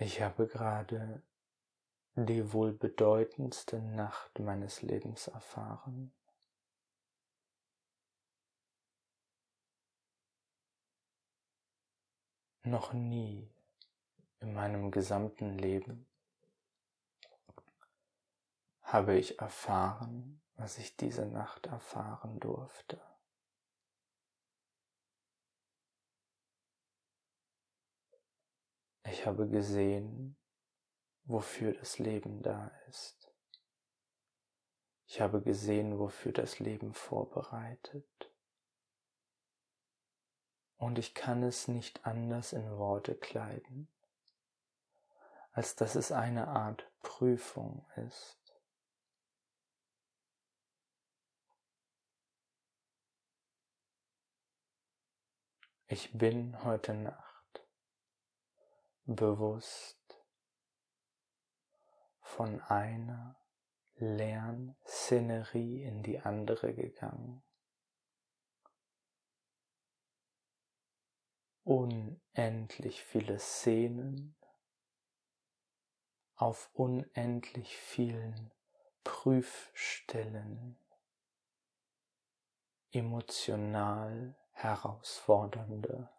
Ich 0.00 0.20
habe 0.22 0.46
gerade 0.46 1.22
die 2.14 2.52
wohl 2.52 2.72
bedeutendste 2.72 3.82
Nacht 3.82 4.38
meines 4.38 4.80
Lebens 4.80 5.26
erfahren. 5.26 6.12
Noch 12.62 12.92
nie 12.92 13.50
in 14.38 14.54
meinem 14.54 14.92
gesamten 14.92 15.58
Leben 15.58 16.06
habe 18.82 19.16
ich 19.16 19.40
erfahren, 19.40 20.40
was 20.54 20.78
ich 20.78 20.96
diese 20.96 21.26
Nacht 21.26 21.66
erfahren 21.66 22.38
durfte. 22.38 23.00
Ich 29.10 29.26
habe 29.26 29.48
gesehen, 29.48 30.36
wofür 31.24 31.72
das 31.72 31.98
Leben 31.98 32.42
da 32.42 32.68
ist. 32.88 33.32
Ich 35.06 35.20
habe 35.20 35.40
gesehen, 35.40 35.98
wofür 35.98 36.32
das 36.32 36.58
Leben 36.58 36.92
vorbereitet. 36.92 38.30
Und 40.76 40.98
ich 40.98 41.14
kann 41.14 41.42
es 41.42 41.68
nicht 41.68 42.04
anders 42.04 42.52
in 42.52 42.70
Worte 42.76 43.14
kleiden, 43.14 43.88
als 45.52 45.74
dass 45.74 45.94
es 45.94 46.12
eine 46.12 46.48
Art 46.48 46.90
Prüfung 47.00 47.86
ist. 47.96 48.36
Ich 55.86 56.12
bin 56.12 56.62
heute 56.62 56.92
Nacht 56.92 57.27
bewusst 59.08 60.22
von 62.20 62.60
einer 62.60 63.40
Lernszenerie 63.94 65.82
in 65.82 66.02
die 66.02 66.20
andere 66.20 66.74
gegangen. 66.74 67.42
Unendlich 71.64 73.02
viele 73.02 73.38
Szenen 73.38 74.36
auf 76.34 76.70
unendlich 76.74 77.78
vielen 77.78 78.52
Prüfstellen, 79.04 80.78
emotional 82.92 84.36
herausfordernde 84.52 86.10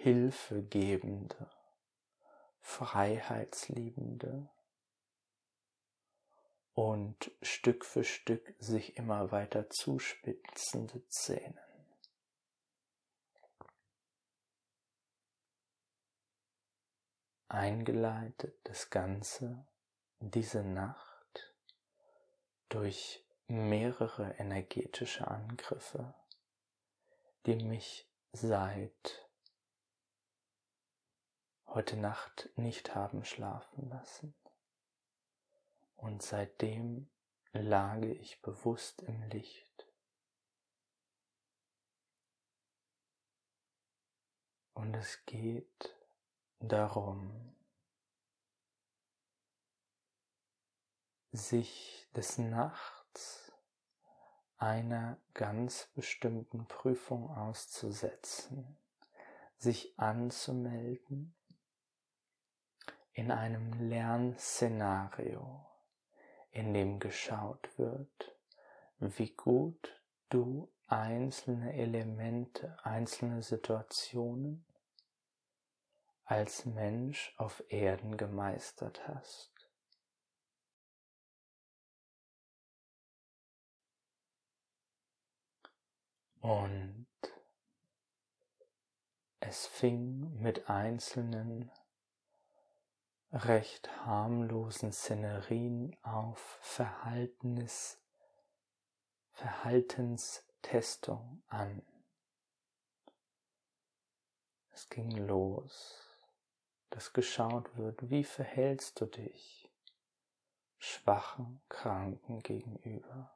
Hilfegebende, 0.00 1.50
Freiheitsliebende 2.60 4.48
und 6.72 7.32
Stück 7.42 7.84
für 7.84 8.04
Stück 8.04 8.54
sich 8.60 8.96
immer 8.96 9.32
weiter 9.32 9.68
zuspitzende 9.70 11.02
Szenen. 11.10 11.58
Eingeleitet 17.48 18.54
das 18.62 18.90
Ganze 18.90 19.66
diese 20.20 20.62
Nacht 20.62 21.52
durch 22.68 23.24
mehrere 23.48 24.38
energetische 24.38 25.26
Angriffe, 25.26 26.14
die 27.46 27.56
mich 27.56 28.06
seit 28.30 29.27
heute 31.68 31.96
Nacht 31.96 32.48
nicht 32.56 32.94
haben 32.94 33.24
schlafen 33.24 33.88
lassen. 33.90 34.34
Und 35.96 36.22
seitdem 36.22 37.10
lage 37.52 38.12
ich 38.12 38.40
bewusst 38.40 39.02
im 39.02 39.22
Licht. 39.24 39.86
Und 44.74 44.94
es 44.94 45.24
geht 45.26 45.96
darum, 46.60 47.54
sich 51.32 52.08
des 52.14 52.38
Nachts 52.38 53.52
einer 54.56 55.20
ganz 55.34 55.88
bestimmten 55.94 56.66
Prüfung 56.66 57.30
auszusetzen, 57.30 58.78
sich 59.56 59.98
anzumelden 59.98 61.34
in 63.18 63.32
einem 63.32 63.72
Lernszenario, 63.88 65.66
in 66.52 66.72
dem 66.72 67.00
geschaut 67.00 67.76
wird, 67.76 68.38
wie 69.00 69.34
gut 69.34 70.00
du 70.28 70.72
einzelne 70.86 71.74
Elemente, 71.74 72.78
einzelne 72.84 73.42
Situationen 73.42 74.64
als 76.26 76.64
Mensch 76.64 77.34
auf 77.38 77.60
Erden 77.66 78.16
gemeistert 78.16 79.08
hast. 79.08 79.52
Und 86.38 87.08
es 89.40 89.66
fing 89.66 90.40
mit 90.40 90.70
einzelnen 90.70 91.72
recht 93.32 93.90
harmlosen 94.06 94.92
Szenerien 94.92 95.96
auf 96.02 96.58
Verhaltenis, 96.62 97.98
Verhaltenstestung 99.32 101.42
an. 101.48 101.82
Es 104.72 104.88
ging 104.88 105.10
los, 105.26 106.08
dass 106.90 107.12
geschaut 107.12 107.76
wird, 107.76 108.10
wie 108.10 108.24
verhältst 108.24 109.00
du 109.00 109.06
dich 109.06 109.70
schwachen, 110.78 111.60
Kranken 111.68 112.40
gegenüber. 112.40 113.34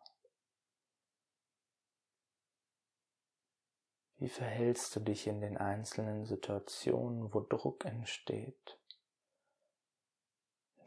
Wie 4.17 4.29
verhältst 4.29 4.95
du 4.95 5.01
dich 5.01 5.27
in 5.27 5.41
den 5.41 5.59
einzelnen 5.59 6.25
Situationen, 6.25 7.35
wo 7.35 7.41
Druck 7.41 7.85
entsteht? 7.85 8.79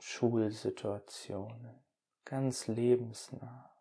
Schulsituationen, 0.08 1.84
ganz 2.26 2.68
lebensnah. 2.68 3.74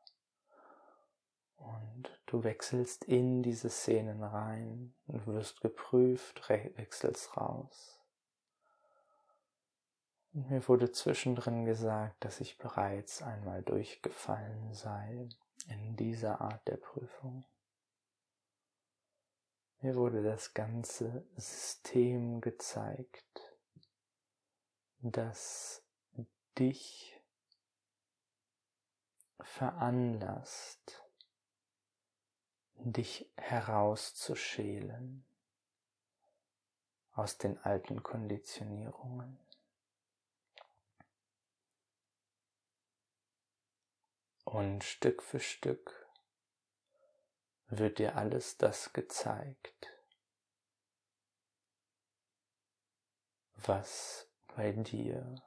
Und 1.57 2.19
du 2.25 2.43
wechselst 2.43 3.05
in 3.05 3.43
diese 3.43 3.69
Szenen 3.69 4.23
rein 4.23 4.95
und 5.07 5.27
wirst 5.27 5.61
geprüft, 5.61 6.49
wechselst 6.49 7.37
raus. 7.37 8.01
Und 10.33 10.49
mir 10.49 10.67
wurde 10.67 10.91
zwischendrin 10.93 11.67
gesagt, 11.67 12.25
dass 12.25 12.41
ich 12.41 12.56
bereits 12.56 13.21
einmal 13.21 13.62
durchgefallen 13.62 14.73
sei 14.73 15.29
in 15.69 15.95
dieser 15.95 16.41
Art 16.41 16.67
der 16.67 16.79
Prüfung. 16.79 17.45
Mir 19.83 19.95
wurde 19.95 20.23
das 20.23 20.55
ganze 20.55 21.27
System 21.37 22.41
gezeigt, 22.41 23.59
das 25.03 25.84
dich 26.59 27.21
veranlasst, 29.41 31.05
dich 32.77 33.31
herauszuschälen 33.37 35.25
aus 37.12 37.39
den 37.39 37.59
alten 37.59 38.03
Konditionierungen. 38.03 39.39
Und 44.45 44.85
Stück 44.85 45.23
für 45.23 45.41
Stück 45.41 46.07
wird 47.69 47.99
dir 47.99 48.17
alles 48.17 48.57
das 48.57 48.93
gezeigt, 48.93 49.91
was 53.57 54.29
bei 54.55 54.73
dir 54.73 55.43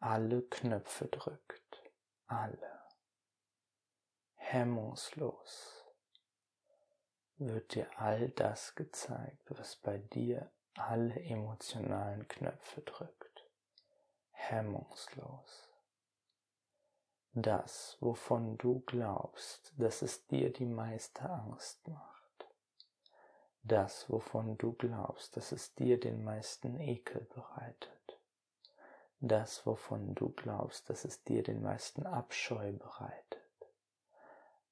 alle 0.00 0.42
Knöpfe 0.42 1.06
drückt, 1.06 1.82
alle, 2.26 2.82
hemmungslos 4.34 5.84
wird 7.38 7.74
dir 7.74 7.88
all 7.98 8.30
das 8.30 8.74
gezeigt, 8.74 9.50
was 9.50 9.76
bei 9.76 9.98
dir 9.98 10.50
alle 10.74 11.20
emotionalen 11.20 12.26
Knöpfe 12.28 12.82
drückt, 12.82 13.46
hemmungslos, 14.30 15.66
das, 17.38 17.98
wovon 18.00 18.56
du 18.56 18.80
glaubst, 18.80 19.74
dass 19.76 20.00
es 20.00 20.26
dir 20.26 20.50
die 20.50 20.64
meiste 20.64 21.28
Angst 21.28 21.86
macht. 21.86 22.46
Das, 23.62 24.08
wovon 24.08 24.56
du 24.56 24.72
glaubst, 24.72 25.36
dass 25.36 25.52
es 25.52 25.74
dir 25.74 26.00
den 26.00 26.24
meisten 26.24 26.80
Ekel 26.80 27.26
bereitet. 27.34 27.95
Das, 29.20 29.64
wovon 29.64 30.14
du 30.14 30.30
glaubst, 30.30 30.90
dass 30.90 31.04
es 31.04 31.22
dir 31.24 31.42
den 31.42 31.62
meisten 31.62 32.04
Abscheu 32.04 32.72
bereitet. 32.72 33.42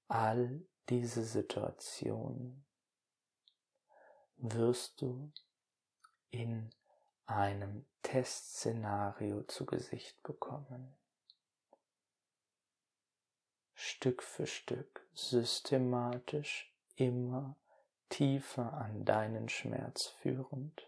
All 0.09 0.61
diese 0.91 1.25
Situationen 1.25 2.65
wirst 4.37 5.01
du 5.01 5.33
in 6.31 6.71
einem 7.27 7.87
Testszenario 8.03 9.45
zu 9.45 9.65
Gesicht 9.65 10.23
bekommen. 10.23 10.95
Stück 13.73 14.23
für 14.23 14.47
Stück, 14.47 15.07
systematisch, 15.15 16.73
immer 16.97 17.57
tiefer 18.09 18.73
an 18.75 19.05
deinen 19.05 19.49
Schmerz 19.49 20.07
führend, 20.07 20.87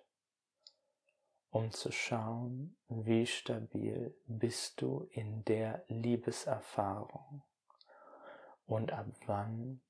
um 1.57 1.73
zu 1.73 1.91
schauen, 1.91 2.77
wie 2.89 3.27
stabil 3.27 4.15
bist 4.27 4.83
du 4.83 5.09
in 5.13 5.43
der 5.47 5.87
Liebeserfahrung 5.89 7.43
und 8.67 8.93
ab 8.93 9.07
wann 9.25 9.81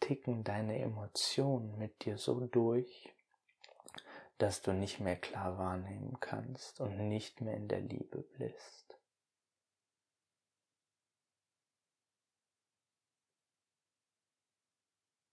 ticken 0.00 0.42
deine 0.42 0.80
Emotionen 0.80 1.78
mit 1.78 2.04
dir 2.04 2.18
so 2.18 2.40
durch, 2.40 3.14
dass 4.38 4.62
du 4.62 4.72
nicht 4.72 4.98
mehr 4.98 5.14
klar 5.14 5.56
wahrnehmen 5.58 6.18
kannst 6.18 6.80
und 6.80 6.98
nicht 7.08 7.40
mehr 7.40 7.54
in 7.54 7.68
der 7.68 7.82
Liebe 7.82 8.24
bist. 8.36 8.98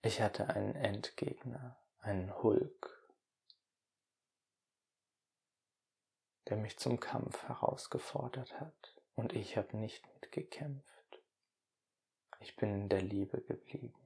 Ich 0.03 0.21
hatte 0.21 0.49
einen 0.49 0.75
Endgegner, 0.75 1.77
einen 1.99 2.43
Hulk, 2.43 3.02
der 6.53 6.61
mich 6.61 6.77
zum 6.77 6.99
Kampf 6.99 7.41
herausgefordert 7.47 8.59
hat 8.59 9.01
und 9.15 9.33
ich 9.33 9.57
habe 9.57 9.75
nicht 9.75 10.05
mitgekämpft. 10.13 11.19
Ich 12.41 12.55
bin 12.57 12.69
in 12.81 12.89
der 12.89 13.01
Liebe 13.01 13.41
geblieben. 13.41 13.99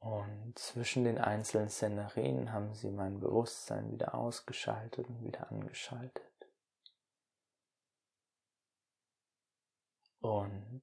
Und 0.00 0.58
zwischen 0.58 1.04
den 1.04 1.18
einzelnen 1.18 1.68
Szenerien 1.68 2.52
haben 2.52 2.74
sie 2.74 2.90
mein 2.90 3.20
Bewusstsein 3.20 3.92
wieder 3.92 4.16
ausgeschaltet 4.16 5.06
und 5.08 5.22
wieder 5.22 5.48
angeschaltet. 5.52 6.48
Und 10.18 10.82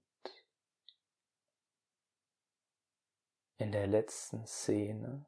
in 3.58 3.74
der 3.74 3.88
letzten 3.88 4.46
Szene, 4.48 5.26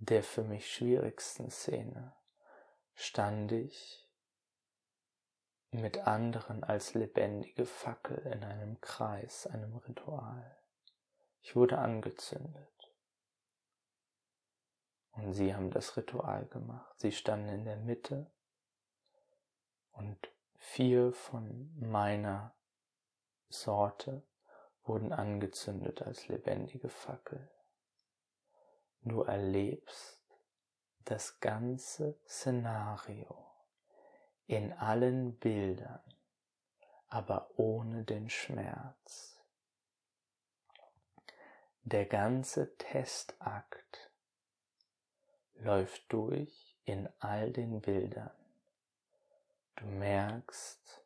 der 0.00 0.22
für 0.22 0.42
mich 0.42 0.72
schwierigsten 0.72 1.50
Szene, 1.50 2.16
stand 2.94 3.52
ich 3.52 4.08
mit 5.70 5.98
anderen 5.98 6.64
als 6.64 6.94
lebendige 6.94 7.66
Fackel 7.66 8.18
in 8.26 8.42
einem 8.42 8.80
Kreis, 8.80 9.46
einem 9.46 9.76
Ritual. 9.76 10.58
Ich 11.42 11.54
wurde 11.54 11.78
angezündet. 11.78 12.66
Und 15.12 15.34
sie 15.34 15.54
haben 15.54 15.70
das 15.70 15.96
Ritual 15.96 16.46
gemacht. 16.46 16.98
Sie 16.98 17.12
standen 17.12 17.50
in 17.50 17.64
der 17.64 17.76
Mitte 17.76 18.32
und 19.92 20.32
vier 20.56 21.12
von 21.12 21.74
meiner 21.78 22.54
Sorte 23.48 24.26
wurden 24.84 25.12
angezündet 25.12 26.02
als 26.02 26.28
lebendige 26.28 26.88
Fackel. 26.88 27.50
Du 29.02 29.22
erlebst 29.22 30.20
das 31.06 31.40
ganze 31.40 32.18
Szenario 32.26 33.46
in 34.46 34.72
allen 34.74 35.38
Bildern, 35.38 36.02
aber 37.08 37.50
ohne 37.56 38.04
den 38.04 38.28
Schmerz. 38.28 39.40
Der 41.82 42.04
ganze 42.04 42.76
Testakt 42.76 44.10
läuft 45.54 46.12
durch 46.12 46.76
in 46.84 47.08
all 47.20 47.52
den 47.52 47.80
Bildern. 47.80 48.30
Du 49.76 49.86
merkst, 49.86 51.02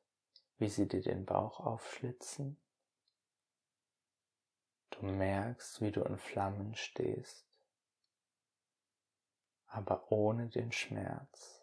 wie 0.59 0.69
sie 0.69 0.89
dir 0.89 1.01
den 1.01 1.25
Bauch 1.25 1.61
aufschlitzen. 1.61 2.59
Du 4.91 5.07
merkst, 5.07 5.81
wie 5.81 5.93
du 5.93 6.03
in 6.03 6.19
Flammen 6.19 6.75
stehst, 6.75 7.47
aber 9.75 10.13
ohne 10.13 10.47
den 10.49 10.71
Schmerz. 10.71 11.61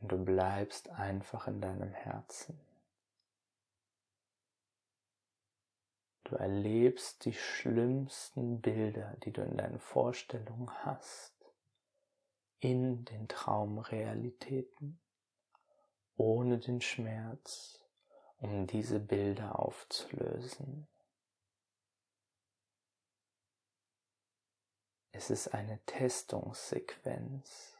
Und 0.00 0.10
du 0.10 0.24
bleibst 0.24 0.88
einfach 0.90 1.46
in 1.46 1.60
deinem 1.60 1.92
Herzen. 1.92 2.58
Du 6.24 6.34
erlebst 6.36 7.24
die 7.24 7.32
schlimmsten 7.32 8.60
Bilder, 8.60 9.16
die 9.24 9.32
du 9.32 9.42
in 9.42 9.56
deinen 9.56 9.78
Vorstellungen 9.78 10.70
hast, 10.84 11.34
in 12.58 13.04
den 13.04 13.28
Traumrealitäten, 13.28 15.00
ohne 16.16 16.58
den 16.58 16.80
Schmerz 16.80 17.78
um 18.38 18.66
diese 18.66 18.98
Bilder 18.98 19.58
aufzulösen. 19.58 20.88
Es 25.12 25.28
ist 25.28 25.48
eine 25.48 25.80
Testungssequenz, 25.86 27.76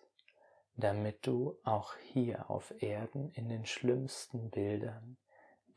damit 0.75 1.27
du 1.27 1.59
auch 1.65 1.95
hier 1.97 2.51
auf 2.51 2.83
Erden 2.83 3.31
in 3.33 3.49
den 3.49 3.67
schlimmsten 3.67 4.51
Bildern 4.51 5.17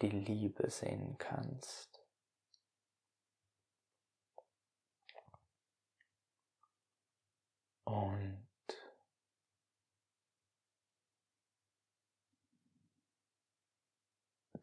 die 0.01 0.09
Liebe 0.09 0.69
sehen 0.69 1.17
kannst. 1.17 2.01
Und 7.83 8.47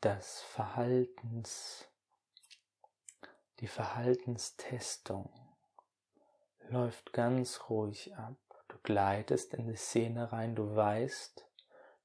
das 0.00 0.40
Verhaltens, 0.42 1.86
die 3.60 3.68
Verhaltenstestung 3.68 5.39
läuft 6.70 7.12
ganz 7.12 7.68
ruhig 7.68 8.14
ab. 8.16 8.36
Du 8.68 8.76
gleitest 8.82 9.54
in 9.54 9.66
die 9.66 9.76
Szene 9.76 10.32
rein, 10.32 10.54
du 10.54 10.74
weißt, 10.74 11.46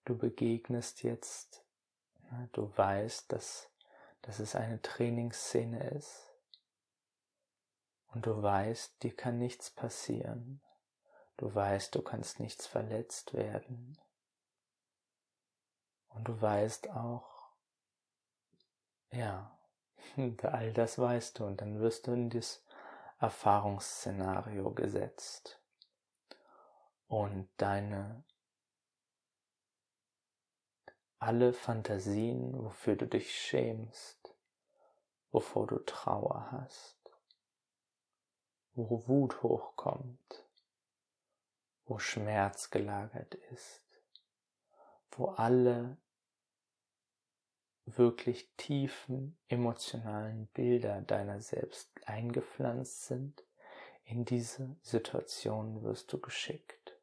du 0.05 0.17
begegnest 0.17 1.03
jetzt, 1.03 1.63
du 2.53 2.75
weißt, 2.75 3.31
dass, 3.31 3.69
dass 4.23 4.39
es 4.39 4.55
eine 4.55 4.81
Trainingsszene 4.81 5.91
ist 5.91 6.31
und 8.07 8.25
du 8.25 8.41
weißt, 8.41 9.03
dir 9.03 9.15
kann 9.15 9.37
nichts 9.37 9.69
passieren. 9.69 10.61
Du 11.37 11.53
weißt, 11.53 11.93
du 11.93 12.01
kannst 12.01 12.39
nichts 12.39 12.65
verletzt 12.65 13.33
werden. 13.33 13.99
Und 16.07 16.29
du 16.29 16.41
weißt 16.41 16.91
auch, 16.91 17.27
ja, 19.11 19.59
all 20.43 20.71
das 20.73 20.97
weißt 20.97 21.39
du 21.39 21.45
und 21.45 21.59
dann 21.59 21.79
wirst 21.79 22.07
du 22.07 22.13
in 22.13 22.29
das 22.29 22.64
Erfahrungsszenario 23.19 24.71
gesetzt. 24.71 25.61
Und 27.07 27.49
deine 27.57 28.23
alle 31.19 31.53
Fantasien, 31.53 32.53
wofür 32.63 32.95
du 32.95 33.07
dich 33.07 33.33
schämst, 33.33 34.35
wovor 35.31 35.67
du 35.67 35.79
Trauer 35.79 36.51
hast, 36.51 36.99
wo 38.73 39.07
Wut 39.07 39.41
hochkommt, 39.41 40.45
wo 41.85 41.99
Schmerz 41.99 42.69
gelagert 42.69 43.35
ist, 43.35 43.85
wo 45.11 45.29
alle 45.29 45.97
wirklich 47.85 48.49
tiefen 48.57 49.37
emotionalen 49.47 50.47
Bilder 50.47 51.01
deiner 51.01 51.41
selbst 51.41 51.89
eingepflanzt 52.05 53.05
sind, 53.05 53.43
in 54.03 54.25
diese 54.25 54.75
Situation 54.81 55.83
wirst 55.83 56.11
du 56.13 56.19
geschickt 56.19 56.97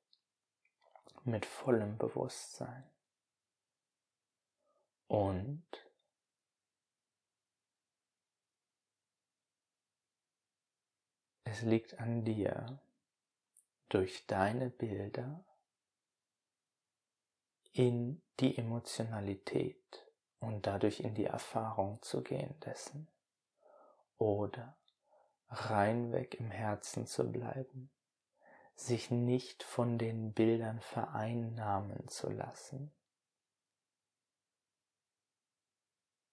mit 1.24 1.46
vollem 1.46 1.98
Bewusstsein. 1.98 2.84
Und 5.06 5.64
es 11.44 11.62
liegt 11.62 11.98
an 11.98 12.24
dir, 12.24 12.80
durch 13.88 14.26
deine 14.26 14.70
Bilder 14.70 15.44
in 17.72 18.22
die 18.40 18.56
Emotionalität 18.56 20.06
und 20.42 20.66
dadurch 20.66 21.00
in 21.00 21.14
die 21.14 21.26
Erfahrung 21.26 22.02
zu 22.02 22.22
gehen 22.22 22.58
dessen 22.60 23.08
oder 24.18 24.76
reinweg 25.48 26.34
im 26.34 26.50
Herzen 26.50 27.06
zu 27.06 27.30
bleiben, 27.30 27.90
sich 28.74 29.10
nicht 29.10 29.62
von 29.62 29.98
den 29.98 30.32
Bildern 30.32 30.80
vereinnahmen 30.80 32.08
zu 32.08 32.30
lassen. 32.30 32.92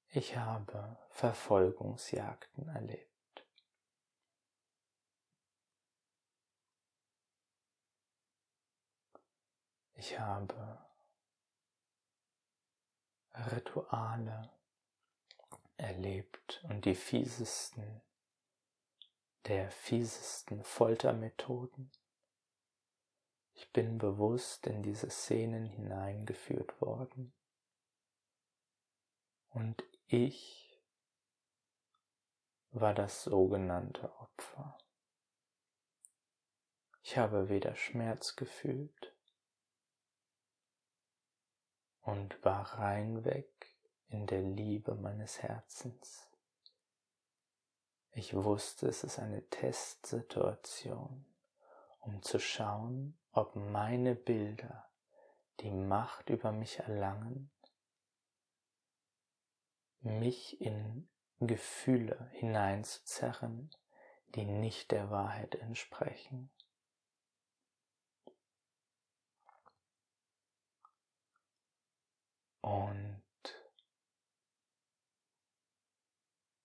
Ich 0.07 0.37
habe 0.37 0.97
Verfolgungsjagden 1.11 2.67
erlebt. 2.69 3.09
Ich 9.93 10.17
habe 10.17 10.88
Rituale 13.51 14.51
erlebt 15.77 16.63
und 16.69 16.86
die 16.86 16.96
fiesesten 16.96 18.01
der 19.50 19.72
fiesesten 19.72 20.63
Foltermethoden. 20.63 21.91
Ich 23.53 23.72
bin 23.72 23.98
bewusst 23.98 24.67
in 24.67 24.84
diese 24.84 25.10
Szenen 25.10 25.65
hineingeführt 25.65 26.79
worden. 26.81 27.34
Und 29.50 29.84
ich 30.05 30.79
war 32.72 32.93
das 32.93 33.24
sogenannte 33.24 34.13
Opfer. 34.19 34.77
Ich 37.01 37.17
habe 37.17 37.50
weder 37.50 37.75
Schmerz 37.75 38.36
gefühlt 38.36 39.08
und 42.09 42.43
war 42.43 42.79
reinweg 42.79 43.67
in 44.07 44.25
der 44.25 44.41
Liebe 44.41 44.95
meines 44.95 45.43
Herzens. 45.43 46.27
Ich 48.11 48.33
wusste, 48.33 48.87
es 48.87 49.03
ist 49.03 49.19
eine 49.19 49.47
Testsituation, 49.49 51.25
um 51.99 52.23
zu 52.23 52.39
schauen, 52.39 53.15
ob 53.31 53.55
meine 53.55 54.15
Bilder 54.15 54.89
die 55.59 55.69
Macht 55.69 56.31
über 56.31 56.51
mich 56.51 56.79
erlangen, 56.79 57.51
mich 60.01 60.59
in 60.59 61.07
Gefühle 61.39 62.29
hineinzuzerren, 62.33 63.69
die 64.33 64.45
nicht 64.45 64.89
der 64.89 65.11
Wahrheit 65.11 65.55
entsprechen. 65.55 66.49
Und 72.69 73.19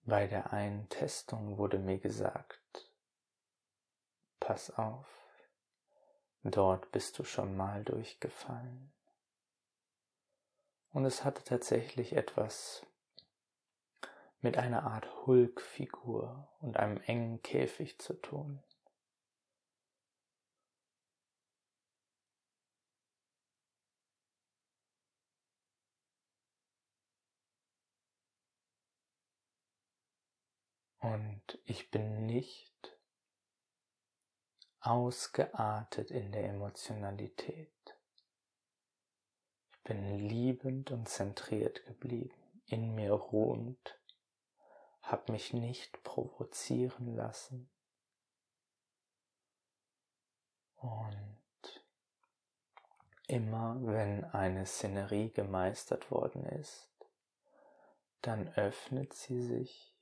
Bei 0.06 0.26
der 0.26 0.52
einen 0.52 0.87
Testung 0.90 1.56
wurde 1.56 1.78
mir 1.78 1.99
gesagt, 1.99 2.90
pass 4.38 4.70
auf, 4.76 5.08
dort 6.42 6.92
bist 6.92 7.18
du 7.18 7.25
schon 7.25 7.56
mal 7.56 7.82
durchgefallen. 7.84 8.92
Und 10.92 11.06
es 11.06 11.25
hatte 11.25 11.42
tatsächlich 11.42 12.12
etwas 12.12 12.84
mit 14.42 14.58
einer 14.58 14.82
Art 14.82 15.08
Hulkfigur 15.25 16.49
und 16.61 16.76
einem 16.76 16.99
engen 17.06 17.40
Käfig 17.40 17.99
zu 17.99 18.12
tun. 18.12 18.62
Und 31.04 31.58
ich 31.66 31.90
bin 31.90 32.25
nicht 32.25 32.99
ausgeartet 34.80 36.11
in 36.11 36.32
der 36.32 36.49
Emotionalität. 36.49 37.99
Ich 39.70 39.82
bin 39.82 40.18
liebend 40.18 40.90
und 40.92 41.06
zentriert 41.06 41.84
geblieben, 41.84 42.62
in 42.64 42.94
mir 42.94 43.12
ruhend, 43.12 44.00
hab 45.02 45.28
mich 45.28 45.52
nicht 45.52 46.02
provozieren 46.04 47.14
lassen. 47.14 47.70
Und 50.76 51.84
immer 53.26 53.76
wenn 53.82 54.25
eine 54.25 54.64
Szenerie 54.64 55.28
gemeistert 55.28 56.11
worden 56.11 56.46
ist, 56.46 56.88
dann 58.23 58.49
öffnet 58.54 59.12
sie 59.12 59.42
sich 59.42 59.93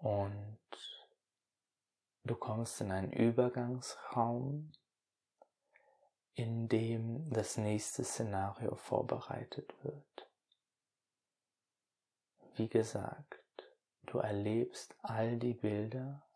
und 0.00 0.58
du 2.24 2.34
kommst 2.34 2.80
in 2.80 2.90
einen 2.90 3.12
Übergangsraum, 3.12 4.72
in 6.34 6.68
dem 6.68 7.30
das 7.30 7.56
nächste 7.56 8.04
Szenario 8.04 8.76
vorbereitet 8.76 9.74
wird. 9.82 10.28
Wie 12.54 12.68
gesagt, 12.68 13.42
du 14.04 14.18
erlebst 14.18 14.96
all 15.02 15.38
die 15.38 15.54
Bilder 15.54 16.26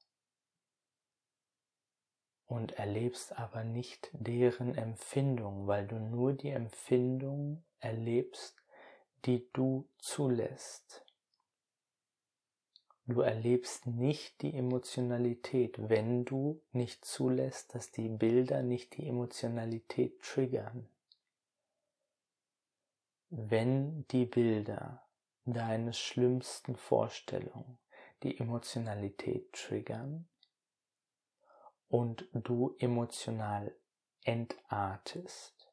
und 2.46 2.72
erlebst 2.72 3.38
aber 3.38 3.64
nicht 3.64 4.10
deren 4.12 4.74
Empfindung, 4.74 5.66
weil 5.66 5.86
du 5.86 5.98
nur 5.98 6.34
die 6.34 6.50
Empfindung 6.50 7.64
erlebst, 7.80 8.62
die 9.24 9.50
du 9.52 9.88
zulässt. 9.98 11.03
Du 13.06 13.20
erlebst 13.20 13.86
nicht 13.86 14.40
die 14.40 14.54
Emotionalität, 14.54 15.76
wenn 15.90 16.24
du 16.24 16.62
nicht 16.72 17.04
zulässt, 17.04 17.74
dass 17.74 17.90
die 17.90 18.08
Bilder 18.08 18.62
nicht 18.62 18.96
die 18.96 19.06
Emotionalität 19.06 20.22
triggern. 20.22 20.88
Wenn 23.28 24.06
die 24.08 24.24
Bilder 24.24 25.06
deine 25.44 25.92
schlimmsten 25.92 26.76
Vorstellungen 26.76 27.78
die 28.22 28.38
Emotionalität 28.38 29.52
triggern 29.52 30.26
und 31.88 32.26
du 32.32 32.74
emotional 32.78 33.74
entartest, 34.22 35.70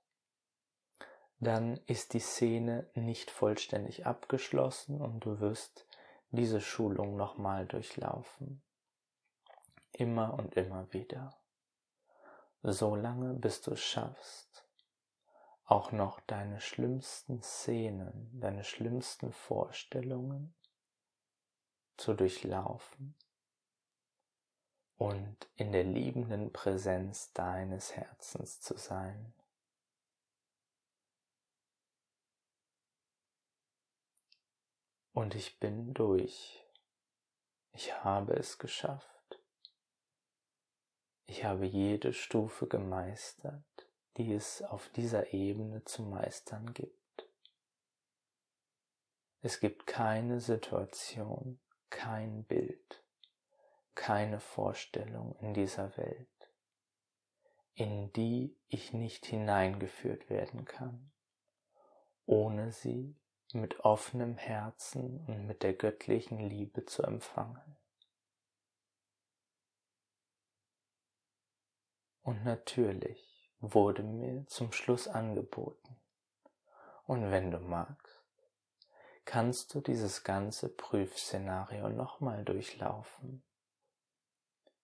dann 1.39 1.77
ist 1.87 2.13
die 2.13 2.19
Szene 2.19 2.89
nicht 2.93 3.31
vollständig 3.31 4.05
abgeschlossen 4.05 4.99
und 4.99 5.21
du 5.21 5.39
wirst 5.39 5.87
diese 6.31 6.61
Schulung 6.61 7.15
nochmal 7.15 7.65
durchlaufen. 7.67 8.63
Immer 9.91 10.33
und 10.33 10.55
immer 10.55 10.91
wieder. 10.93 11.37
So 12.63 12.95
lange, 12.95 13.33
bis 13.33 13.61
du 13.61 13.71
es 13.71 13.81
schaffst, 13.81 14.65
auch 15.65 15.91
noch 15.91 16.19
deine 16.21 16.59
schlimmsten 16.59 17.41
Szenen, 17.41 18.29
deine 18.39 18.63
schlimmsten 18.63 19.31
Vorstellungen 19.31 20.53
zu 21.97 22.13
durchlaufen 22.13 23.15
und 24.97 25.49
in 25.55 25.71
der 25.71 25.83
liebenden 25.83 26.53
Präsenz 26.53 27.33
deines 27.33 27.95
Herzens 27.95 28.61
zu 28.61 28.77
sein. 28.77 29.33
Und 35.21 35.35
ich 35.35 35.59
bin 35.59 35.93
durch. 35.93 36.65
Ich 37.73 37.93
habe 38.03 38.33
es 38.33 38.57
geschafft. 38.57 39.39
Ich 41.27 41.45
habe 41.45 41.67
jede 41.67 42.11
Stufe 42.11 42.65
gemeistert, 42.65 43.87
die 44.17 44.33
es 44.33 44.63
auf 44.63 44.89
dieser 44.89 45.31
Ebene 45.31 45.83
zu 45.83 46.01
meistern 46.01 46.73
gibt. 46.73 47.29
Es 49.41 49.59
gibt 49.59 49.85
keine 49.85 50.39
Situation, 50.39 51.59
kein 51.91 52.43
Bild, 52.45 53.03
keine 53.93 54.39
Vorstellung 54.39 55.35
in 55.35 55.53
dieser 55.53 55.95
Welt, 55.97 56.51
in 57.75 58.11
die 58.13 58.57
ich 58.69 58.91
nicht 58.91 59.27
hineingeführt 59.27 60.31
werden 60.31 60.65
kann, 60.65 61.11
ohne 62.25 62.71
sie 62.71 63.20
mit 63.53 63.81
offenem 63.81 64.37
Herzen 64.37 65.25
und 65.27 65.45
mit 65.45 65.63
der 65.63 65.73
göttlichen 65.73 66.39
Liebe 66.39 66.85
zu 66.85 67.03
empfangen. 67.03 67.77
Und 72.21 72.43
natürlich 72.43 73.51
wurde 73.59 74.03
mir 74.03 74.45
zum 74.47 74.71
Schluss 74.71 75.07
angeboten, 75.07 75.97
und 77.05 77.31
wenn 77.31 77.51
du 77.51 77.59
magst, 77.59 78.23
kannst 79.25 79.73
du 79.73 79.81
dieses 79.81 80.23
ganze 80.23 80.69
Prüfszenario 80.69 81.89
nochmal 81.89 82.45
durchlaufen. 82.45 83.43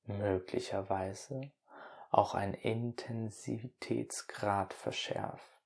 Möglicherweise 0.04 1.52
auch 2.10 2.34
ein 2.34 2.54
Intensitätsgrad 2.54 4.74
verschärft 4.74 5.58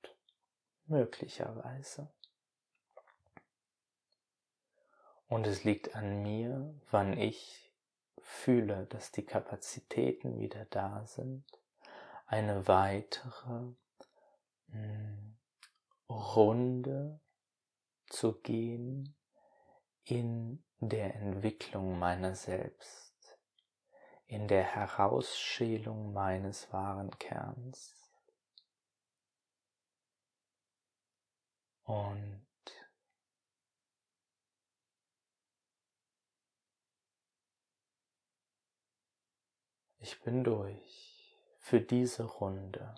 möglicherweise. 0.86 2.08
Und 5.32 5.46
es 5.46 5.64
liegt 5.64 5.96
an 5.96 6.20
mir, 6.20 6.74
wann 6.90 7.16
ich 7.16 7.72
fühle, 8.20 8.84
dass 8.88 9.12
die 9.12 9.24
Kapazitäten 9.24 10.38
wieder 10.38 10.66
da 10.66 11.06
sind, 11.06 11.46
eine 12.26 12.68
weitere 12.68 13.72
mh, 14.66 14.72
hm, 14.72 15.38
Runde 16.10 17.18
zu 18.08 18.42
gehen 18.42 19.16
in 20.04 20.62
der 20.80 21.14
Entwicklung 21.14 21.98
meiner 21.98 22.34
selbst, 22.34 23.38
in 24.26 24.48
der 24.48 24.64
Herausschälung 24.64 26.12
meines 26.12 26.70
wahren 26.74 27.10
Kerns. 27.18 27.96
Und 31.84 32.46
ich 40.02 40.20
bin 40.20 40.42
durch 40.42 41.38
für 41.60 41.80
diese 41.80 42.24
Runde. 42.24 42.94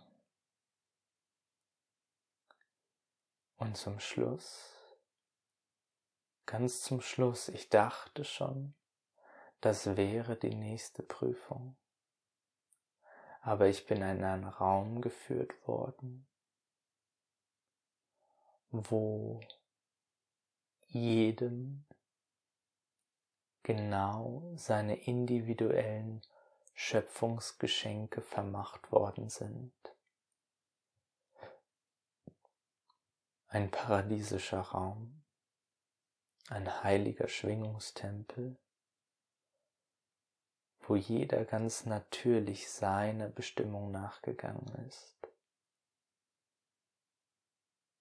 Und 3.56 3.76
zum 3.76 4.00
Schluss, 4.00 4.72
ganz 6.46 6.80
zum 6.82 7.02
Schluss, 7.02 7.48
ich 7.48 7.68
dachte 7.68 8.24
schon, 8.24 8.74
das 9.60 9.96
wäre 9.96 10.36
die 10.36 10.54
nächste 10.54 11.02
Prüfung. 11.02 11.76
Aber 13.42 13.68
ich 13.68 13.86
bin 13.86 13.98
in 13.98 14.24
einen 14.24 14.44
Raum 14.44 15.02
geführt 15.02 15.52
worden, 15.68 16.26
wo 18.70 19.42
jedem 20.86 21.84
genau 23.62 24.52
seine 24.56 24.96
individuellen 24.96 26.22
Schöpfungsgeschenke 26.74 28.20
vermacht 28.20 28.90
worden 28.90 29.30
sind. 29.30 29.72
Ein 33.46 33.70
paradiesischer 33.70 34.60
Raum, 34.60 35.22
ein 36.48 36.82
heiliger 36.82 37.28
Schwingungstempel, 37.28 38.58
wo 40.80 40.96
jeder 40.96 41.44
ganz 41.44 41.86
natürlich 41.86 42.70
seiner 42.70 43.28
Bestimmung 43.28 43.92
nachgegangen 43.92 44.66
ist. 44.88 45.16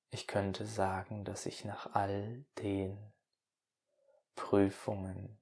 Ich 0.09 0.27
könnte 0.27 0.65
sagen, 0.65 1.23
dass 1.23 1.45
ich 1.45 1.63
nach 1.63 1.93
all 1.93 2.45
den 2.57 3.13
Prüfungen 4.35 5.39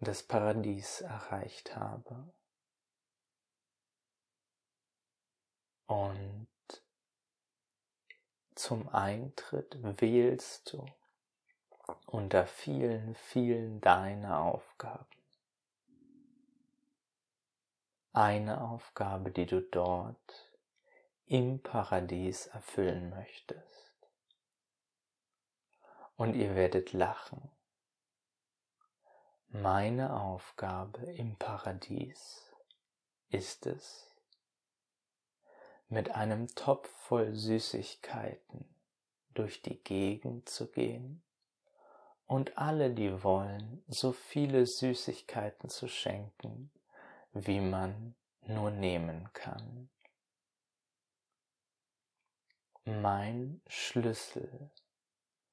das 0.00 0.22
Paradies 0.22 1.00
erreicht 1.00 1.76
habe. 1.76 2.32
Und 5.86 6.48
zum 8.54 8.88
Eintritt 8.88 9.76
wählst 10.00 10.72
du 10.72 10.86
unter 12.06 12.46
vielen, 12.46 13.14
vielen 13.14 13.80
deiner 13.80 14.40
Aufgaben. 14.40 15.06
Eine 18.12 18.60
Aufgabe, 18.62 19.30
die 19.30 19.46
du 19.46 19.60
dort 19.60 20.54
im 21.26 21.60
Paradies 21.60 22.46
erfüllen 22.46 23.10
möchtest. 23.10 23.92
Und 26.16 26.34
ihr 26.34 26.54
werdet 26.54 26.92
lachen. 26.92 27.50
Meine 29.56 30.20
Aufgabe 30.20 31.12
im 31.12 31.36
Paradies 31.36 32.50
ist 33.28 33.66
es, 33.66 34.12
mit 35.88 36.10
einem 36.10 36.48
Topf 36.56 36.90
voll 36.90 37.36
Süßigkeiten 37.36 38.64
durch 39.32 39.62
die 39.62 39.80
Gegend 39.84 40.48
zu 40.48 40.66
gehen 40.66 41.22
und 42.26 42.58
alle, 42.58 42.90
die 42.92 43.22
wollen, 43.22 43.84
so 43.86 44.10
viele 44.10 44.66
Süßigkeiten 44.66 45.68
zu 45.70 45.86
schenken, 45.86 46.72
wie 47.32 47.60
man 47.60 48.16
nur 48.48 48.72
nehmen 48.72 49.32
kann. 49.34 49.88
Mein 52.84 53.62
Schlüssel 53.68 54.72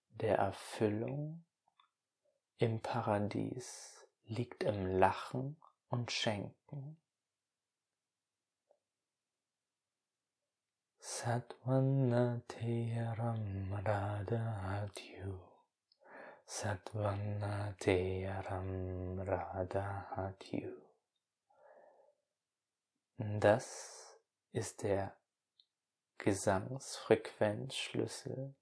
der 0.10 0.40
Erfüllung 0.40 1.44
im 2.62 2.80
Paradies 2.80 4.08
liegt 4.26 4.64
im 4.64 5.00
Lachen 5.00 5.58
und 5.90 6.12
Schenken. 6.12 6.98
Satvanateyaram 11.00 13.74
radhatyu 13.84 15.40
Satvanateyaram 16.46 19.20
radhatyu 19.22 20.72
Das 23.18 24.20
ist 24.52 24.84
der 24.84 25.16
Gesangsfrequenzschlüssel, 26.20 28.54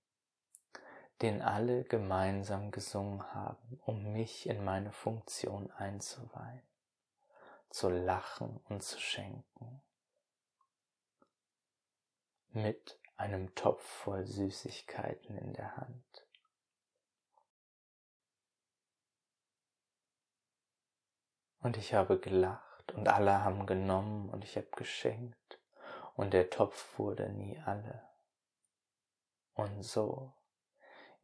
den 1.22 1.42
alle 1.42 1.84
gemeinsam 1.84 2.72
gesungen 2.72 3.24
haben, 3.34 3.80
um 3.86 4.14
mich 4.14 4.48
in 4.48 4.64
meine 4.64 4.92
Funktion 4.92 5.72
einzuweihen, 5.72 6.64
zu 7.70 7.90
lachen 7.90 8.60
und 8.70 8.84
zu 8.84 9.00
schenken 9.00 9.82
mit 12.52 12.98
einem 13.18 13.54
Topf 13.54 13.84
voll 13.84 14.26
Süßigkeiten 14.26 15.38
in 15.38 15.54
der 15.54 15.76
Hand. 15.78 16.26
Und 21.62 21.76
ich 21.78 21.94
habe 21.94 22.18
gelacht 22.18 22.94
und 22.94 23.10
alle 23.10 23.44
haben 23.44 23.66
genommen 23.66 24.30
und 24.30 24.46
ich 24.46 24.56
habe 24.56 24.70
geschenkt 24.76 25.60
und 26.16 26.34
der 26.34 26.50
Topf 26.50 26.98
wurde 26.98 27.30
nie 27.30 27.60
alle. 27.66 28.02
Und 29.56 29.84
so 29.84 30.32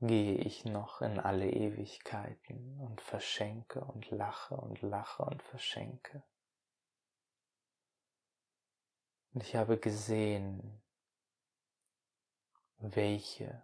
gehe 0.01 0.35
ich 0.35 0.65
noch 0.65 1.01
in 1.01 1.19
alle 1.19 1.49
Ewigkeiten 1.49 2.79
und 2.81 3.01
verschenke 3.01 3.83
und 3.83 4.11
lache 4.11 4.55
und 4.55 4.81
lache 4.81 5.23
und 5.23 5.41
verschenke. 5.41 6.23
Und 9.33 9.43
ich 9.43 9.55
habe 9.55 9.77
gesehen, 9.77 10.81
welche 12.77 13.63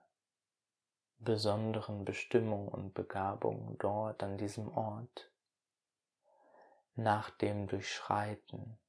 besonderen 1.17 2.03
Bestimmungen 2.05 2.69
und 2.69 2.93
Begabungen 2.93 3.77
dort 3.77 4.23
an 4.23 4.37
diesem 4.37 4.69
Ort 4.69 5.31
nach 6.95 7.29
dem 7.29 7.67
Durchschreiten 7.67 8.79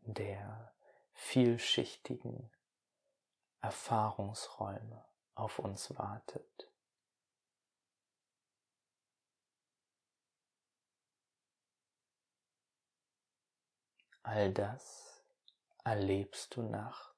der 0.00 0.74
vielschichtigen 1.12 2.50
Erfahrungsräume 3.60 5.04
auf 5.34 5.58
uns 5.58 5.96
wartet. 5.96 6.70
All 14.22 14.52
das 14.52 15.24
erlebst 15.84 16.54
du 16.54 16.62
nachts 16.62 17.12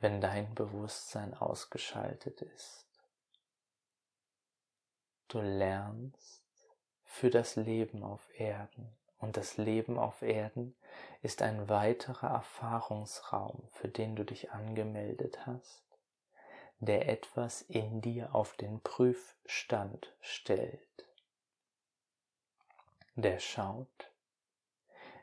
wenn 0.00 0.20
dein 0.20 0.54
Bewusstsein 0.54 1.34
ausgeschaltet 1.34 2.42
ist. 2.42 2.86
Du 5.28 5.40
lernst 5.40 6.44
für 7.04 7.30
das 7.30 7.56
Leben 7.56 8.02
auf 8.02 8.22
Erden 8.38 8.96
und 9.18 9.36
das 9.36 9.56
Leben 9.56 9.98
auf 9.98 10.22
Erden 10.22 10.76
ist 11.22 11.42
ein 11.42 11.68
weiterer 11.68 12.28
Erfahrungsraum, 12.28 13.68
für 13.72 13.88
den 13.88 14.14
du 14.14 14.24
dich 14.24 14.52
angemeldet 14.52 15.44
hast, 15.46 15.82
der 16.78 17.08
etwas 17.08 17.62
in 17.62 18.00
dir 18.00 18.34
auf 18.34 18.56
den 18.56 18.80
Prüfstand 18.82 20.14
stellt. 20.20 21.06
Der 23.16 23.40
schaut, 23.40 24.12